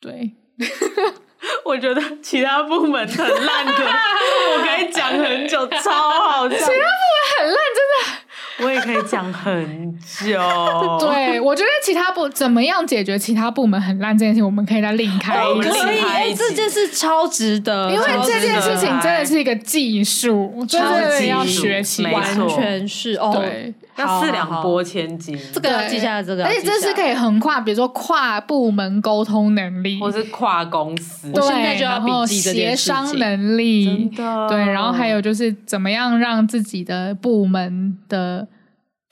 [0.00, 0.34] 对，
[1.64, 3.72] 我觉得其他部门很烂的，
[4.52, 6.56] 我可以讲很久，超好笑。
[6.56, 8.23] 其他部门很烂，真的，
[8.62, 10.38] 我也可以讲很久。
[11.00, 15.68] 对，我觉得其他部怎么样解决其他部门很烂这件事情，我们可以再另开一集。
[15.68, 23.32] 可以，开一集这件事超值得，因为这件事情真的是一个技术，真的要学习，完全是哦。
[23.34, 23.74] 对。
[23.96, 38.43] 要四两拨千斤，这个要记下来，这个而且这是可以横跨，比如说跨部门沟通能力，或是跨公司，对，现在就要笔记协商能力，对，然后还有就是怎么样让自己的部门的，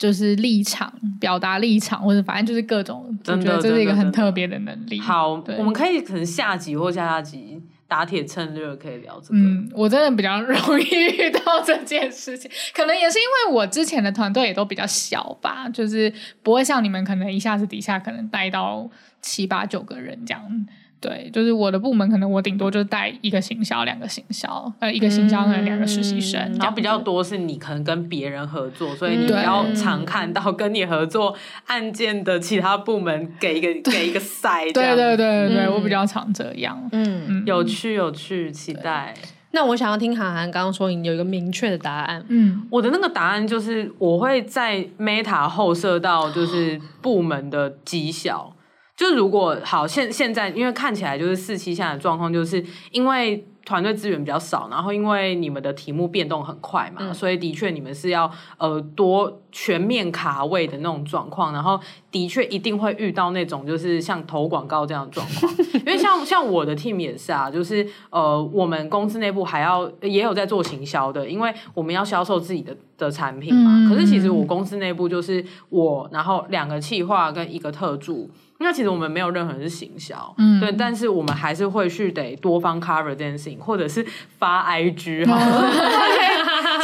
[0.03, 4.99] 就是立场表达立场，或者反正就是各种，我觉得这是一个很特别的能力。
[4.99, 7.63] 好，我们可以可能下集或下下集。
[7.87, 16.11] 打铁趁热可以聊这个，嗯，我真的比较 容易遇到这件事情，可能也是因为我之前的团队也都比较小吧，就是
[16.43, 18.89] 不会像你们可能一下子底下可能带到
[19.21, 20.67] 七八九个人这样。
[21.03, 31.35] 对，就是我的部门，可能我顶多就带一个行销，两个行销，呃，一个行销和两个实习生，然后比较多是你可能跟别人合作，所以你比较常看到跟你合作
[31.67, 39.13] 案件的其他部门给一个给一个赛，对对对对对，我比较常这样，嗯，有趣有趣，期待。
[39.51, 48.55] 那我想要听韩寒刚刚说你有一个明确的答案，嗯，我的那个答案就是我会在 Meta 后设到就是部门的绩效。
[48.97, 65.53] 就如果好现现在，因为看起来就是四期现在的状况，就是因为团队资源比较少，然后因为你们的题目变动很快嘛，嗯、所以的确你们是要呃多全面卡位的那种状况，然后的确一定会遇到那种就是像投广告这样的状况，
[65.87, 73.71] 因为像像我的 team 也是啊，就是呃我们公司内部还要也有在做行销的，因为我们要销售自己的的产品嘛。
[73.73, 78.29] 嗯、可是其实我公司内部就是我，然后两个企划跟一个特助。
[78.63, 84.07] 那其实我们没有任何人是行销，嗯，对，但是我们还是会去得多方 cover 这件事情，或者是
[84.39, 85.39] 发 IG 哈，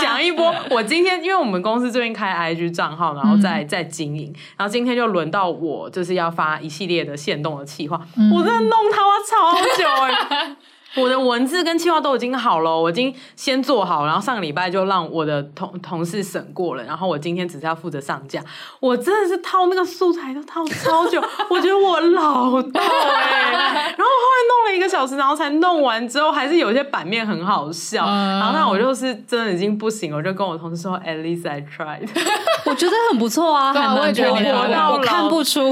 [0.03, 0.55] 讲一波。
[0.71, 10.57] 我今天因为我们公司最近开 IG 账号，然后再再经营，然后今天就轮到我就是要发一系列的限动的企划，嗯、我真的弄他妈超久哎、欸。
[10.95, 18.43] 我的文字跟计划都已经好了，我已经先做好，然后上个礼拜就让我的同同事审过了，然后我今天只是要负责上架。
[18.81, 32.09] 我真的是套那个素材都套超久，我觉得我老到哎、欸，然后后来弄了一个小时，然后才弄完之后，还是有些版面很好笑，然后那我就是真的已经不行，我就跟我同事说，At least I tried，
[32.65, 35.69] 我觉得很不错啊，我也觉得我我看不出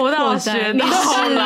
[0.00, 1.44] 我到学到了。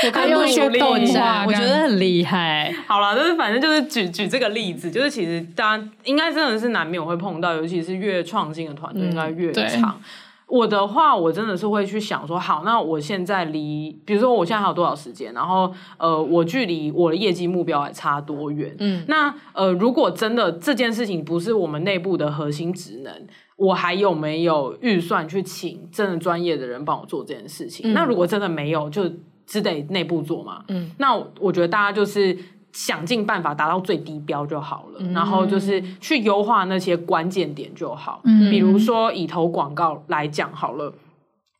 [0.06, 2.74] 我看用学动画，我觉得很厉害。
[2.86, 9.96] 好了，就是反正就是举举这个例子，就是其实大家应该真的是难免会碰到，尤其是越创新的团队应该越长。
[9.98, 10.02] 嗯、
[10.46, 18.74] 我的话，我真的是会去想说，好，那我现在离，比如说我现在还有多少时间，然后呃，我距离我的业绩目标还差多远？
[18.78, 23.12] 嗯，那呃，如果真的这件事情不是我们内部的核心职能，
[23.56, 27.92] 我还有没有预算去请真的专业的人帮我做这件事情？
[27.92, 29.04] 嗯、那如果真的没有，就
[29.50, 32.38] 只得内部做嘛，嗯，那我觉得大家就是
[32.72, 40.94] 想尽办法达到最低标就好了，嗯、然后就是去优化那些关键点就好，嗯，比如说以投广告来讲好了。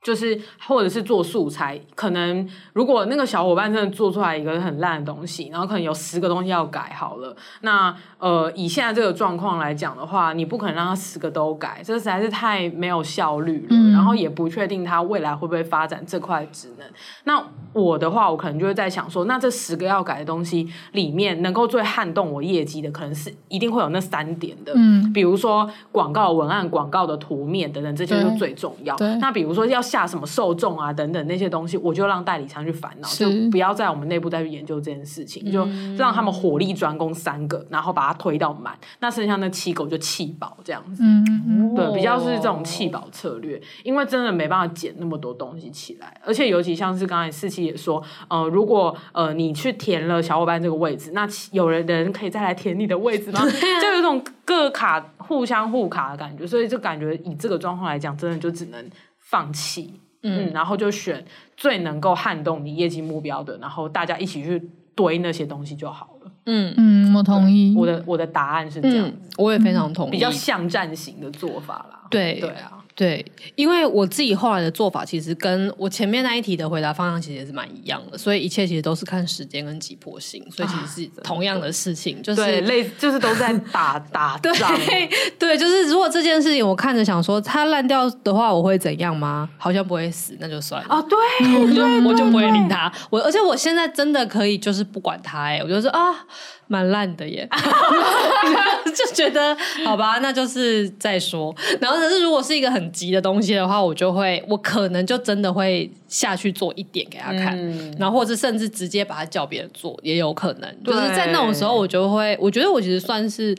[0.03, 16.87] 就是，或者是做素材，可能如果那个小伙伴真的做出来一个很烂的东西，然后可能有十个东西要改好了，那呃，以现在这个状况来讲的话，你不可能让他十个都改，这实在是太没有效率了，嗯、然后也不确定他未来会不会发展这块职能。
[17.25, 28.97] 那我的话，我可能就会在想说，那这十个要改的东西里面，能够最撼动我业绩的，可能是一定会有那三点的，嗯，比如说广告文案、广告的图面等等，这些就最重要。
[28.97, 29.79] 对，那比如说要。
[29.91, 41.03] 下什么受众啊等等那些东西，我就让代理商去烦恼，就不要在我们内部再去研究这件事情，嗯、就让他们火力专攻三个，然后把它推到满，那剩下那七个就弃保这样子。
[41.03, 53.41] 嗯，对，比较是这种弃保策略，因为真的没办法捡那么多东西起来，而且尤其像是刚才四七也说，呃，如果呃你去填了小伙伴这个位置，那有人人可以再来填你的位置吗？
[53.83, 58.85] 就有一种各卡互相互卡的感觉，所以就感觉以这个状况来讲，真的就只能。
[59.31, 61.25] 放弃，嗯，嗯，然后就选
[61.57, 64.61] 最能够撼动你业绩目标的，然后大家一起去
[64.97, 66.33] 堆那些东西就好了。
[66.47, 67.75] 嗯嗯，我同意。
[67.77, 72.09] 我的我的答案是这样子，嗯，我也非常同意，比较巷战型的做法啦。
[72.11, 72.80] 对对啊。
[73.01, 84.55] 对，因为我自己后来的做法，其实跟我前面那一题的回答方向其实也是蛮一样的，所以一切其实都是看时间跟急迫性，所以其实是同样的事情，啊、就是对，类就是都在打 打仗。
[84.85, 85.09] 对，
[85.39, 89.49] 对，就是如果这件事情我看着想说它烂掉的话，我会怎样吗？
[89.57, 90.95] 好像不会死，那就算了。
[90.95, 91.19] 啊，对，
[91.59, 92.93] 我就我就不会理他。
[93.09, 96.27] 我而且我现在真的可以就是不管他，哎，我就说啊。
[96.71, 97.49] 蛮烂的耶，
[98.95, 101.53] 就觉得好吧，那就是再说。
[101.81, 110.85] 然后，可是如果是一个很急的东西的话，我就会，我可能就真的会下去做一点给他看，嗯、然后或者甚至直接把他叫别人做，也有可能。
[110.85, 113.53] 就是在那种时候，我就会，我觉得我其实算是。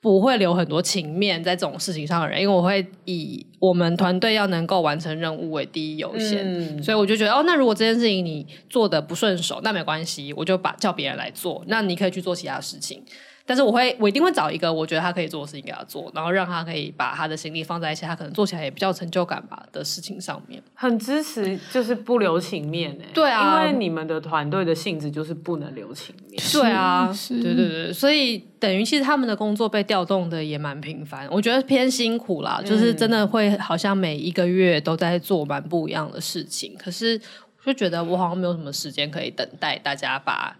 [0.00, 13.02] 不会留很多情面在这种事情上的人，因为我会以我们团队要能够完成任务为第一优先，嗯、所以我就觉得哦，那如果这件事情你做的不顺手，那没关系，我就把叫别人来做，那你可以去做其他事情。
[13.50, 20.62] 但是我会，我一定会找一个我觉得他可以做的事情给他做，然后让他可以把他的心力放在一些他可能做起来也比较成就感吧的事情上面。
[20.72, 23.06] 很支持，就是不留情面哎。
[23.12, 26.40] 对啊，因为你们的团队的性质就是不能留情面。
[26.52, 36.76] 对啊，对对对，所以等于其实他们的工作被调动的也蛮频繁，我觉得偏辛苦啦，就是真的会好像每一个月都在做蛮不一样的事情。
[36.78, 37.20] 可是
[37.66, 40.56] 就觉得我好像没有什么时间可以等待大家把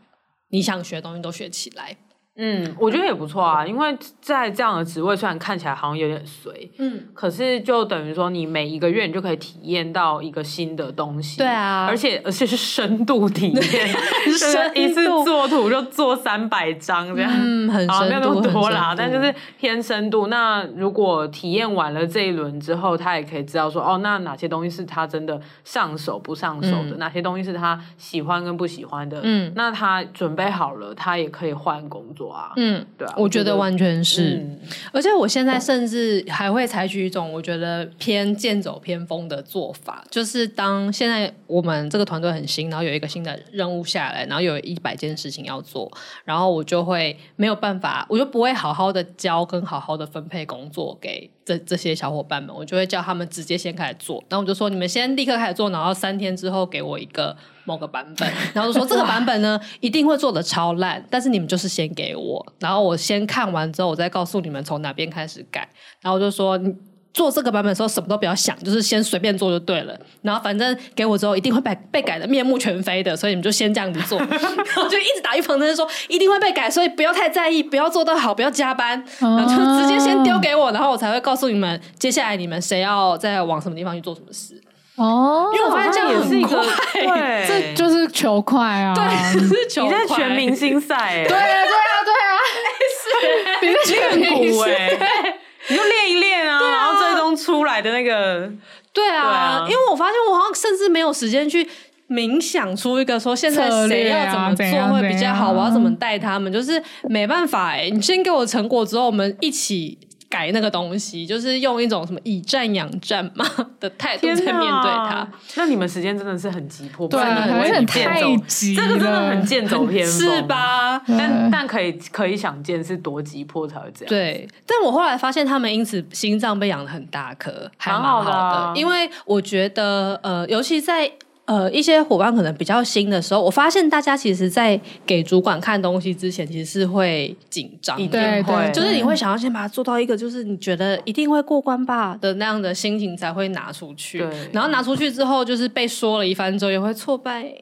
[0.49, 1.97] 你想学的东西都学起来。
[2.43, 13.89] 嗯，我觉得也不错啊，因为在这样的职位，虽然看起来好像有点随，嗯，可是就等于说你每一个月你就可以体验到一个新的东西，对啊，而且而且是深度体验，
[14.39, 20.29] 深一次做图就做三百张这样，嗯，很深度，没有那么多啦，但就是偏深度。
[20.29, 32.30] 那如果体验完了这一轮之后，他也可以知道说，哦，那哪些东西是他真的上手不上手的，嗯、哪些东西是他喜欢跟不喜欢的，嗯，那他准备好了，他也可以换工作。
[32.57, 34.59] 嗯，对啊，我觉得完全是，嗯、
[34.93, 45.91] 而且我现在甚至还会采取一种我觉得偏剑走偏锋的做法，就是当现在我们这个团队很新，然后有一个新的任务下来，然后有一百件事情要做，
[46.25, 57.37] 然后我就会没有办法，我就不会好好的教跟好好的分配工作给这这些小伙伴们，我就会叫他们直接先开始做，然后我就说你们先立刻开始做，然后三天之后给我一个。
[57.71, 65.69] 某个版本， 然后就说这个版本呢 一定会做的超烂，但是你们就是先给我，然后我先看完之后，我再告诉你们从哪边开始改。
[66.03, 66.75] 然后就说你
[67.13, 69.97] 做这个版本的时候什么都不要想，就是先随便做就对了。
[70.23, 74.19] 然后反正给我之后一定会被被改的面目全非的，所以你们就先这样子做。
[74.19, 74.29] 然
[74.77, 84.61] 后就一直打预防针说一定会被改，所以不要太在意，不要做得好，不要加班，然后就直接先丢给我，然后我才会告诉你们接下来你们谁要再往什么地方去做什么事。
[84.97, 86.63] 哦，因为我发现这样也是一个，
[86.93, 88.95] 对，这就是求快啊！
[88.95, 90.03] 对，是求快。
[90.03, 92.37] 你在全明星赛，对啊，对啊，对啊，
[93.01, 95.39] 是你在全明星赛，
[95.69, 98.51] 你就练一练啊，然后最终出来的那个，
[98.93, 101.67] 对啊，因为我发现我好像甚至没有时间去
[102.09, 109.99] 冥想出一个说现在谁要怎么做会比较好，我要怎么带他们，就是没办法哎，你先给我成果之后，我们一起。
[110.31, 113.45] 改那个东西，就是用一种什么以战养战嘛
[113.81, 115.29] 的态度在面对它。
[115.57, 121.03] 那你们时间真的是很急迫，对，而且太急，这个真的很剑走偏锋，是吧？
[121.09, 124.09] 但但可以可以想见是多急迫才会这样。
[124.09, 128.81] 对，但我后来发现他们因此心脏被养得很大颗，还蛮好的。
[128.81, 131.11] 因为我觉得，呃，尤其在。
[131.51, 144.21] 呃，一些伙伴可能比较新的时候，我发现大家其实，在给主管看东西之前，其实是会紧张，对对，就是你会想要先把它做到一个，就是你觉得一定会过关吧的那样的心情才会拿出去。
[144.21, 147.53] 对，然后拿出去之后，就是被说了一番之后，也会挫败，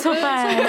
[0.00, 0.54] 挫败，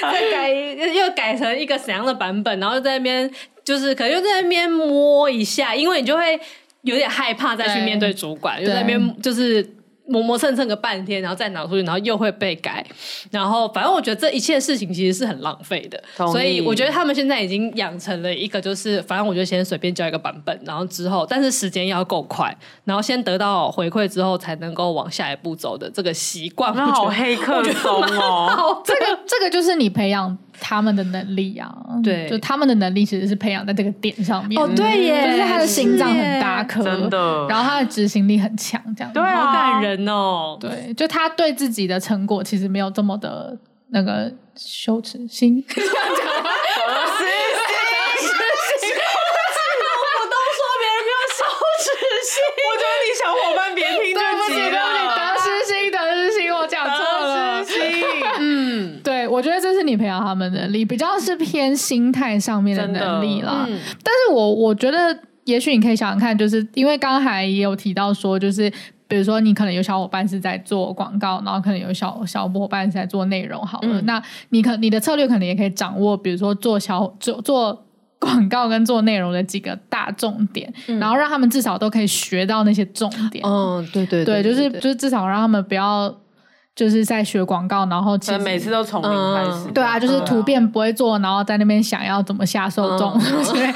[0.00, 3.30] 再改又改成一个怎样的版本，然后在那边
[3.62, 6.40] 就是可能又在那边摸一下，因为你就会
[6.80, 8.10] 有点害怕再去面对。
[8.14, 9.68] 主管，又在那边就是。
[10.06, 12.84] 磨磨蹭蹭个半天，然后再拿出去，然后又会被改，
[13.30, 26.74] 然后反正我觉得这一切事情其实是很浪费的，所以我觉得他们现在已经养成了一个，就是反正我就先随便交一个版本，然后之后但是时间要够快，然后先得到回馈之后才能够往下一步走的这个习惯。
[26.76, 30.36] 那好黑客松哦， 这个这个就是你培养。
[30.60, 34.60] 他们的能力啊，对，就他们的能力其实是培养在这个点上面。
[34.60, 40.56] 哦，对耶，就是他的心脏很大颗，真的，然后他的执行力很强，这样对，好感人哦。
[40.60, 43.56] 对，就他对自己的成果其实没有这么的
[43.88, 45.62] 那个羞耻心。
[45.68, 45.98] 羞耻心，我
[50.24, 51.42] 都说别人没有羞
[51.80, 51.86] 耻
[52.24, 52.32] 心，
[52.64, 54.20] 我觉得你小伙伴别听这
[54.54, 54.74] 集了。
[59.26, 59.42] 我
[59.96, 63.64] 培养他们的能力，比较是偏心态上面的能力啦。
[63.68, 68.72] 嗯、但是我我觉得也许你可以想想看，就是因为刚才也有提到说，就是
[69.06, 77.84] 比如说你可能有小伙伴是在做广告，然后可能有小小伙伴是在做内容，好了，嗯、那你可你的策略可能也可以掌握，比如说做小做做
[78.18, 83.44] 广告跟做内容的几个大重点，嗯、然后让他们至少都可以学到那些重点。
[83.44, 86.14] 嗯，对对对，对，就是就是至少让他们不要。
[86.74, 89.68] 就是在学广告，然后其实每次都从零开始。
[89.68, 93.74] 嗯、对啊，就是图片不会做，然后在那边想要怎么下受众，对、嗯，就是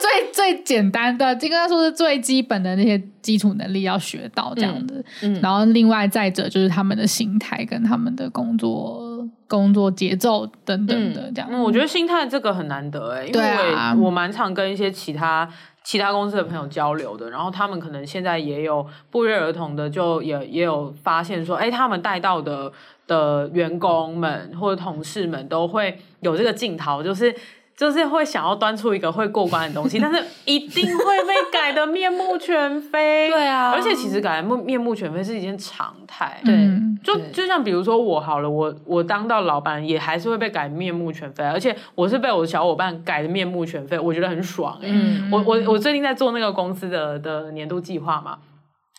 [0.00, 5.04] 最最简单的，应该说是最基本的那些基础能力要学到这样子。
[5.22, 9.09] 嗯嗯、然后另外再者就是他们的心态跟他们的工作
[9.50, 11.50] 工作节奏等等的这样。
[11.52, 15.46] 嗯，我觉得心态这个很难得哎，因为我蛮常跟一些其他。
[15.82, 22.70] 其他公司的朋友交流的，然后他们可能现在也有不约而同的，就也也有发现说，哎，他们带到的
[23.06, 27.34] 的员工们或者同事们都会有这个镜头，就是。
[27.80, 33.30] 就是会想要端出一个会过关的东西， 但是一定会被改的面目全非。
[33.30, 36.38] 对啊，而且其实改面面目全非是一件常态。
[36.44, 36.68] 对，
[37.02, 44.88] 就就像比如说我好了，我我当到老板也还是会被改面目全非，而且我是被我的小伙伴改的面目全非，我觉得很爽欸。
[44.90, 48.36] 嗯，我我我最近在做那个公司的的年度计划嘛。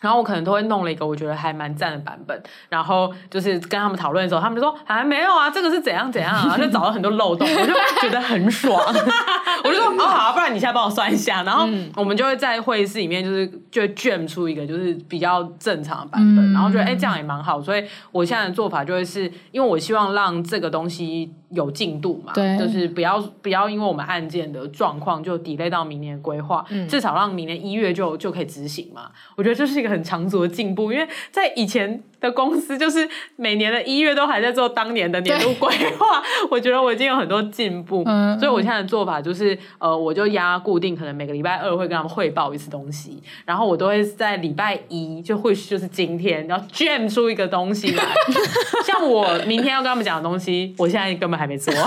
[0.02, 8.78] 然后我可能都会弄了一个我觉得还蛮赞的版本，然后就是跟他们讨论的时候，他们就说还、啊、没有啊，这个是怎样怎样啊，就找到很多漏洞，我就觉得很爽。
[9.64, 21.32] 我就说哦好、啊，不然你现在帮我算一下，然后我们就会在会议室里面就是就 jam 出一个就是比较正常的版本，嗯、然后觉得哎这样也蛮好，所以我现在的做法就会是因为我希望让这个东西。
[21.52, 22.32] 有进度嘛？
[22.34, 29.10] 对，就是不要不要因为我们案件的状况就 delay 到明年规划，嗯、至少让明年一月就就可以执行嘛。
[29.36, 36.22] 我觉得这是一个很长足的进步，因为在以前的公司，就是每年的一月都还在做当年的年度规划。
[36.50, 48.04] 我觉得我已经有很多进步，嗯、所以我现在的做法就是，呃，我就压固定，可能每个礼拜二会跟他们汇报一次东西，然后我都会在礼拜一就会就是今天然后 jam 出一个东西来，
[48.86, 51.41] 像我明天要跟他们讲的东西，我现在根本。
[51.42, 51.74] 还没做，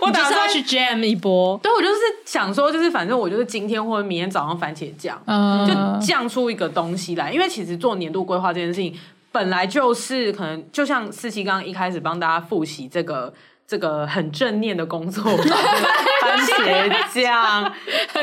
[0.00, 1.58] 我打算去 jam 一波。
[1.60, 5.74] 对，我就是想说，就是反正我就是今天或者明天早上番茄酱，嗯，就
[6.06, 7.32] 酱出一个东西来。
[7.32, 8.96] 因为其实做年度规划这件事情，
[9.32, 13.34] 本来就是可能就像四七刚刚一开始帮大家复习这个。
[13.64, 15.24] 这个很正念的工作，
[16.20, 17.72] 番茄酱，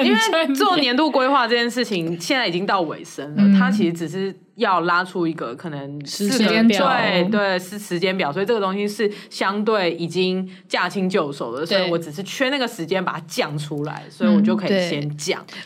[0.03, 0.19] 因为
[0.53, 15.43] 做年度规划这件事情现在已经到尾声了，嗯、它其实只是要拉出一个可能时间表，对对，是时间表，所以这个东西是相对已经驾轻就熟的，所以我只是缺那个时间把它降出来，所以我就可以先降。
[15.51, 15.57] 嗯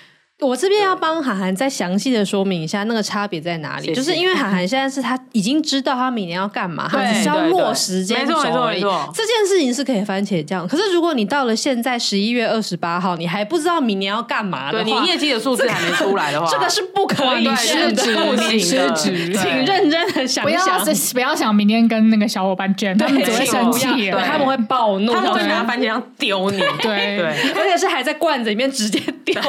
[0.43, 8.81] 我这边要帮韩寒再详细的说明一下那个差别在哪里，谢谢，就是因为韩寒现在是他已经知道他明年要干嘛，他只需要落时间轴而已。
[9.13, 27.25] 这件事情是可以番茄酱，可是如果你到了现在十一月二十八号，你还不知道明年要干嘛的话，对，你业绩的数字还没出来的话， 这个是不可以失职，不行失职，请认真的想一想，不要不要想明天跟那个小伙伴卷，他们只会生气，他们会暴怒，他们会拿番茄酱丢你，对对，
[27.55, 29.41] 而且是还在罐子里面直接丢，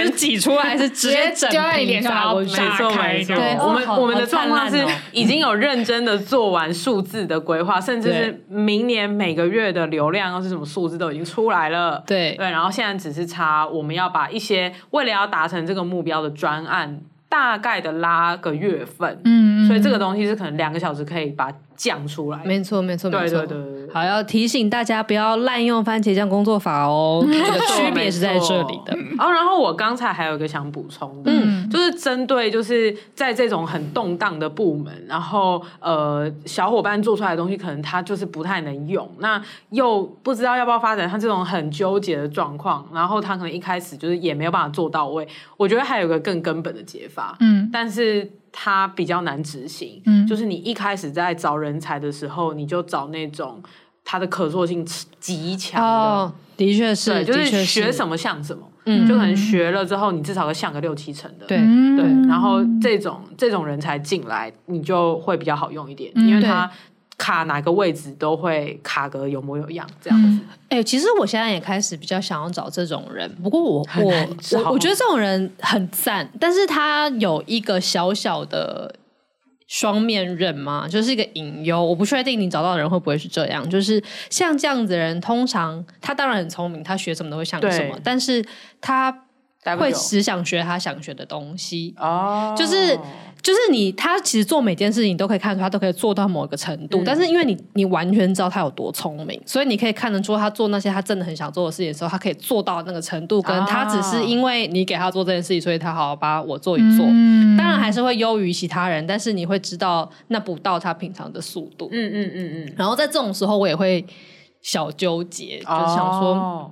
[0.00, 0.76] 可是挤出来。
[0.80, 3.34] 是直接整在你脸上，没错没错。
[3.66, 4.82] 我们我们的状况是
[5.12, 12.02] 已经有认真的做完数字的规划，甚至是明年每个月的流量又是什么数字都已经出来了。
[12.06, 17.00] 对对，然后现在只是差我们要把一些为了要达成这个目标的专案，
[17.30, 19.18] 大概的拉个月份。
[19.24, 21.50] 嗯，所以这个东西是可能两个小时可以把。
[21.50, 23.94] 它降出来，没错，没错，没错，对对对对。
[23.94, 28.92] 好，要提醒大家不要滥用番茄酱工作法哦， 这个区别是在这里的。
[29.18, 45.26] 哦，然后我刚才还有一个想补充的，嗯，就是针对就是在这种很动荡的部门，然后呃，小伙伴做出来的东西可能他就是不太能用，那又不知道要不要发展他这种很纠结的状况，然后他可能一开始就是也没有办法做到位。
[45.56, 48.30] 我觉得还有个更根本的解法，嗯，但是。
[48.52, 53.62] 它比较难执行，嗯，就是你一开始在找人才的时候，你就找那种
[54.04, 54.84] 它的可塑性
[55.20, 61.58] 极强的，哦，的确是，对，就是学什么像什么，嗯，就可能学了之后，你至少会像个六七成的，对。
[61.58, 66.70] 对，然后这种这种人才进来，你就会比较好用一点，嗯，因为他。
[67.20, 70.38] 卡哪个位置都会卡个有模有样这样子。
[70.70, 70.78] 哎、嗯。
[70.78, 74.12] 欸，其实我现在也开始比较想要找这种人，不过我我
[74.52, 78.94] 我我觉得这种人很赞，但是他有一个小小的
[79.70, 81.80] 双面刃嘛，就是一个隐忧。
[81.82, 88.44] 我不确定你找到的人会不会是这样，就是像这样子的人，通常他当然很聪明，他学什么都会想什么，但是
[88.80, 89.16] 他
[89.78, 92.98] 会只想学他想学的东西哦，就是。
[93.42, 114.04] 就是你，他其实做每件事情都可以看出他都可以做到某一个程度，嗯、但是因为你你完全知道他有多聪明，所以你可以看得出他做那些他真的很想做的事情的时候，他可以做到那个程度，跟他只是因为你给他做这件事情，所以他好好把我做一做，嗯、当然还是会优于其他人，但是你会知道那不到他平常的速度，嗯嗯嗯嗯，然后在这种时候我也会
[114.60, 116.70] 小纠结，哦、就想说，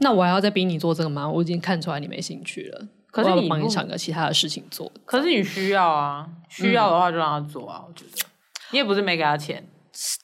[0.00, 1.28] 那我还要再逼你做这个吗？
[1.30, 2.88] 我已经看出来你没兴趣了。
[3.10, 7.80] 可是你帮你想个其他的事情做，可是你需要啊，需要的话就让他做啊。
[7.80, 8.26] 嗯、我觉得
[8.70, 9.66] 你也不是没给他钱，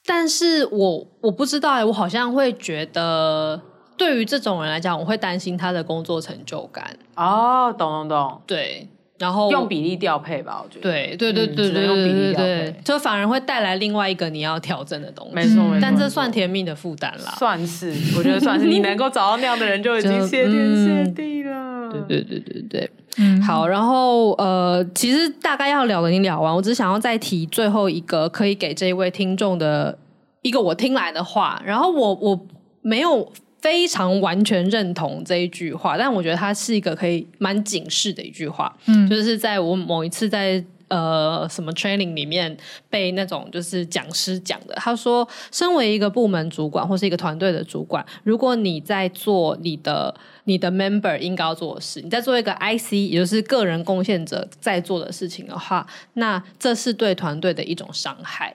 [0.05, 3.61] 但是我我不知道哎、欸，我好像会觉得，
[3.97, 6.97] 对于这种人来讲，我会担心他的工作成就感。
[7.17, 10.91] 哦，懂懂懂，对，然后，用比例调配吧，我觉得。
[10.91, 12.75] 对对对对对，用比例调配。
[12.85, 15.35] 就反而会带来另外一个你要调整的东西。
[15.35, 15.79] 没错没错。
[15.81, 17.33] 但这算甜蜜的负担啦。
[17.39, 18.67] 算是，我觉得算是。
[18.67, 21.89] 你能够找到那样的人就已经谢天谢地了。
[21.93, 23.41] 对对对对对。
[23.41, 29.97] 好，然后呃其实大概要聊的已经聊完，我只想要再提最后一个可以给这一位听众的
[30.43, 31.63] 一个我听来的话。
[31.65, 32.47] 然后我我
[32.83, 33.33] 没有。
[33.65, 40.63] 非常完全认同这一句话，但我觉得它是一个可以蛮警示的一句话，嗯，就是在我某一次在。
[40.89, 42.55] 呃，什么 training 里面
[42.91, 58.55] 被那种就是讲师讲的，他说，身为一个部门主管或是一个团队的主管，如果你在做你的你的 member 应该要做的事，你在做一个 IC，也就是个人贡献者在做的事情的话，那这是对团队的一种伤害。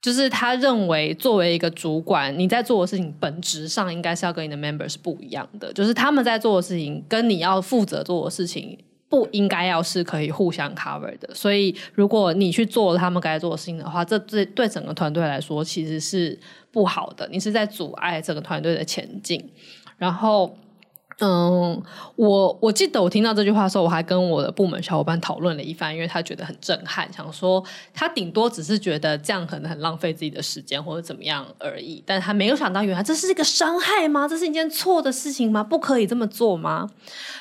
[0.00, 8.78] 就是他认为，作为一个主管，你在做的事情本质上应该是要跟你的 member 是不一样的，就是他们在做的事情跟你要负责做的事情。
[9.10, 16.38] 不应该要是可以互相 cover 的，所以如果你去做了他们该做的事情的话，这对对整个团队来说其实是
[16.70, 19.50] 不好的，你是在阻碍整个团队的前进，
[19.98, 20.56] 然后。
[21.20, 21.82] 嗯，
[22.16, 27.62] 我我记得我听到这句话的时候，我还跟我的部门小伙伴讨论了一番，因为他觉得很震撼，想说
[27.92, 34.26] 他顶多只是觉得这样可能很浪费自己的时间或者怎么样而已，但他没有想到原来这是一个伤害吗？
[34.26, 35.62] 这是一件错的事情吗？
[35.62, 36.88] 不可以这么做吗？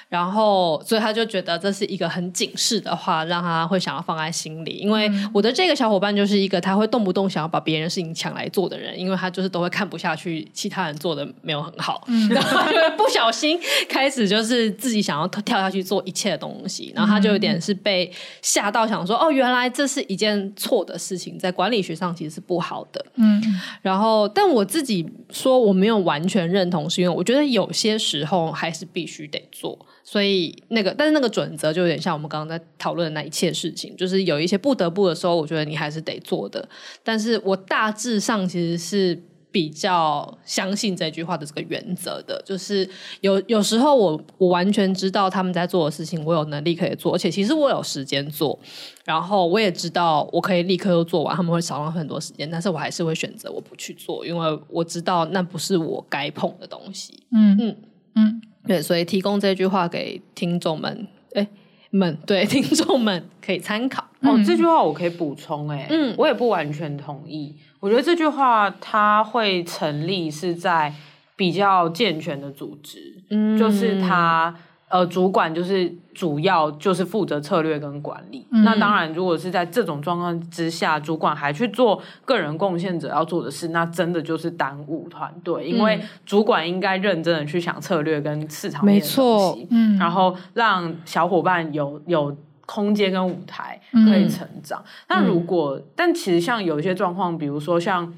[0.10, 4.72] 然后，所以他就觉得这是一个很警示的话，让他会想要放在心里。
[4.72, 13.60] 因为我的这个小伙伴就是一个他会动不动想要把别人事情抢来做的人，因为他就是都会看不下去其他人做的没有很好，嗯、 然后他就会不小心。
[13.88, 18.12] 开始就是自己想要跳下去做一切的东西，然后他就有点是被
[18.42, 23.06] 吓到，想说、嗯、哦，原来这是一件错的事情，在管理学上其实是不好的。
[23.16, 23.42] 嗯，
[23.82, 36.68] 然后但我自己说我没有完全认同，是因为我觉得有些时候还是必须得做，所以那个但是那个准则就有点像我们刚刚在讨论的那一切事情，就是有一些不得不的时候，我觉得你还是得做的。
[37.04, 39.24] 但是我大致上其实是。
[39.52, 42.88] 比较相信这句话的这个原则的，就是
[43.22, 48.58] 有有时候我我完全知道他们在做的事情，我有能力可以做，而且其实我有时间做，
[49.06, 57.24] 然后我也知道我可以立刻就做完，他们会少浪费很多时间，但是我还是会选择我不去做，因为我知道那不是我该碰的东西。
[57.32, 57.76] 嗯嗯
[58.16, 61.48] 嗯，对，所以提供这句话给听众们，哎
[61.92, 64.04] 们对听众们可以参考。
[64.22, 67.56] 哦，这句话我可以补充，哎，嗯，我也不完全同意。
[67.80, 70.94] 我觉得这句话它会成立是在
[71.36, 73.00] 比较健全的组织，
[73.30, 74.54] 嗯，就是他
[74.90, 78.46] 呃主管就是主要就是负责策略跟管理。
[78.52, 92.36] 嗯，那当然，如果是在这种状况之下，主管还去做个人贡献者要做的事，那真的就是耽误团队，因为主管应该认真的去想策略跟市场面的东西，没错，嗯，然后让小伙伴有有。
[92.70, 98.14] 空间跟舞台可以成长，那、嗯、如果、嗯、但其实像有一些状况，比如说像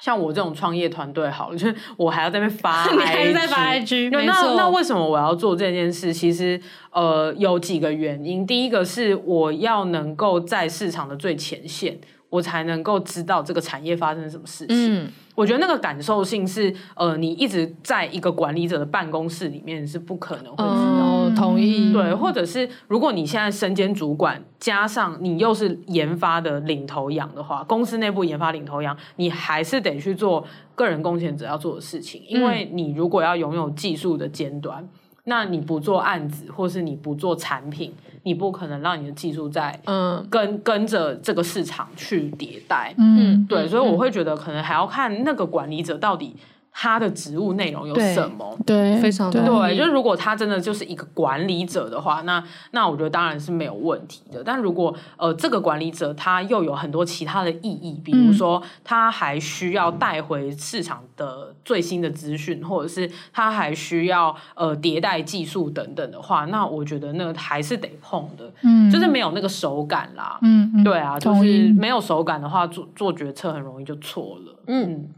[0.00, 6.12] 像我这种创业团队，好了， 就是我还要在那边发 IG， 你还在发 IG，那那为什么我要做这件事？
[6.12, 11.96] 其实呃有几个原因，第一个是我要能够在市场的最前线。
[12.30, 14.76] 我才能够知道这个产业发生什么事情。
[14.76, 21.13] 嗯，我觉得那个感受性是，呃，你一直在一个管理者的办公室里面是不可能会知道。
[21.34, 21.92] 哦，同意。
[21.92, 34.88] 对，或者是如果你现在身兼主管，加上你又是研发的领头羊的话，公司内部研发领头羊，你还是得去做个人贡献者要做的事情，因为你如果要拥有技术的尖端。
[35.26, 37.90] 那你不做案子，或是你不做产品，
[38.24, 40.22] 你不可能让你的技术在嗯。
[40.28, 46.36] 跟跟着这个市场去迭代，嗯，对，所以我会觉得可能还要看那个管理者到底
[46.76, 48.58] 他的职务内容有什么？
[48.66, 49.40] 对，非常对。
[49.40, 54.42] 对，就是如果他真的就是一个管理者的话，那那我觉得当然是没有问题的。
[54.44, 68.52] 但如果呃这个管理者他又有很多其他的意义，比如说他还需要带回市场的最新的资讯，或者是他还需要呃迭代技术等等的话，那我觉得那个还是得碰的。
[68.62, 70.40] 嗯，就是没有那个手感啦。
[70.42, 74.58] 嗯，嗯对啊，就是没有手感的话，做做决策很容易就错了。
[74.66, 74.90] 嗯。
[74.90, 75.08] 嗯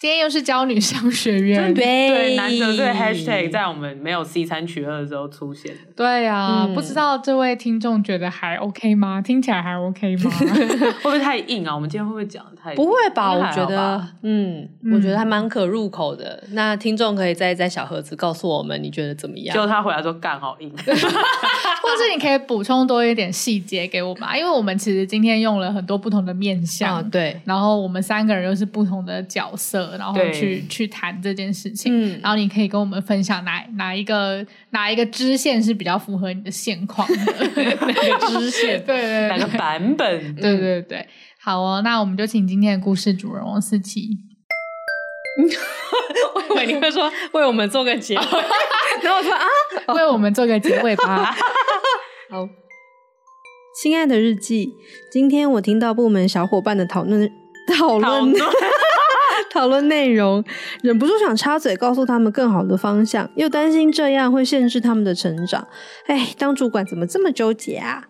[0.00, 5.74] 今天又是教女商学院，对，对难得这个 hashtag 在我们没有 C 三取二的时候出现。
[5.96, 9.20] 对呀、啊，嗯、不知道这位听众觉得还 OK 吗？
[9.20, 10.30] 听起来还 OK 吗？
[10.38, 11.74] 会不会太硬啊？
[11.74, 12.76] 我们今天会不会讲的太硬？
[12.76, 13.32] 不会吧？
[13.34, 16.44] 我觉得，嗯，嗯我觉得还蛮可入口的。
[16.52, 19.52] 那听众可以再在小盒子告诉我们，你觉得怎么样？
[19.52, 20.84] 就他回来说干好硬， 或
[21.96, 29.87] 是你可以补充多一点细节给我们，因为我们其实今天用了很多不同的面向，哦、对，然后我们三个人又是不同的角色。
[29.96, 37.14] 然后去去谈这件事情，嗯，然后你可以跟我们分享哪哪一个哪一个支线是比较符合你的现况的
[37.80, 41.08] 哪个支线， 对对对，哪个版本， 对对对，
[41.40, 44.10] 好哦，那我们就请今天的故事主人翁思琪，
[46.34, 48.20] 我以为你会说为我们做个结尾，
[49.02, 51.34] 然后我说啊，为我们做个结尾吧，
[52.30, 52.48] 好，
[53.80, 54.74] 亲爱的日记，
[55.12, 57.30] 今天我听到部门小伙伴的讨论
[57.78, 58.02] 讨论。
[58.02, 58.34] 讨论
[59.52, 60.44] 讨论内容，
[60.82, 65.66] 忍不住想插嘴，告诉他们更好的方向，又担心这样会限制他们的成长。
[66.06, 68.04] 哎，当主管怎么这么纠结啊？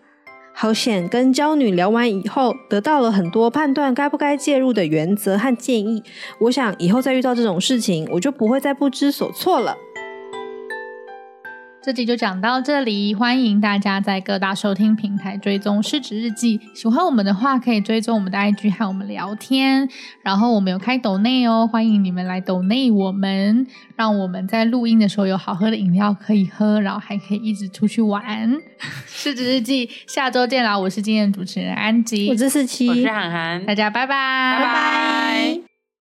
[0.53, 6.03] 好险，跟娇女聊完以后，得到了很多判断该不该介入的原则和建议。
[6.41, 9.77] 我想以后再遇到这种事情，我就不会再不知所措了。
[11.81, 16.57] 这集就讲到这里，欢迎大家在各大收听平台追踪《失职日记》。
[16.77, 19.87] 喜欢我们的话，可以追踪我们的 IG 和我们聊天。
[20.21, 23.65] 然后我们有开抖内哦，欢迎你们来抖内我们，
[23.95, 28.51] 让我们在录音的时候有好喝的饮料可以喝，然后还可以一直出去玩。
[29.07, 30.77] 《失职日记》下周见啦！
[30.77, 35.68] 我是今天的主持人安吉，我是思琪，我是涵涵，大家拜拜，拜拜。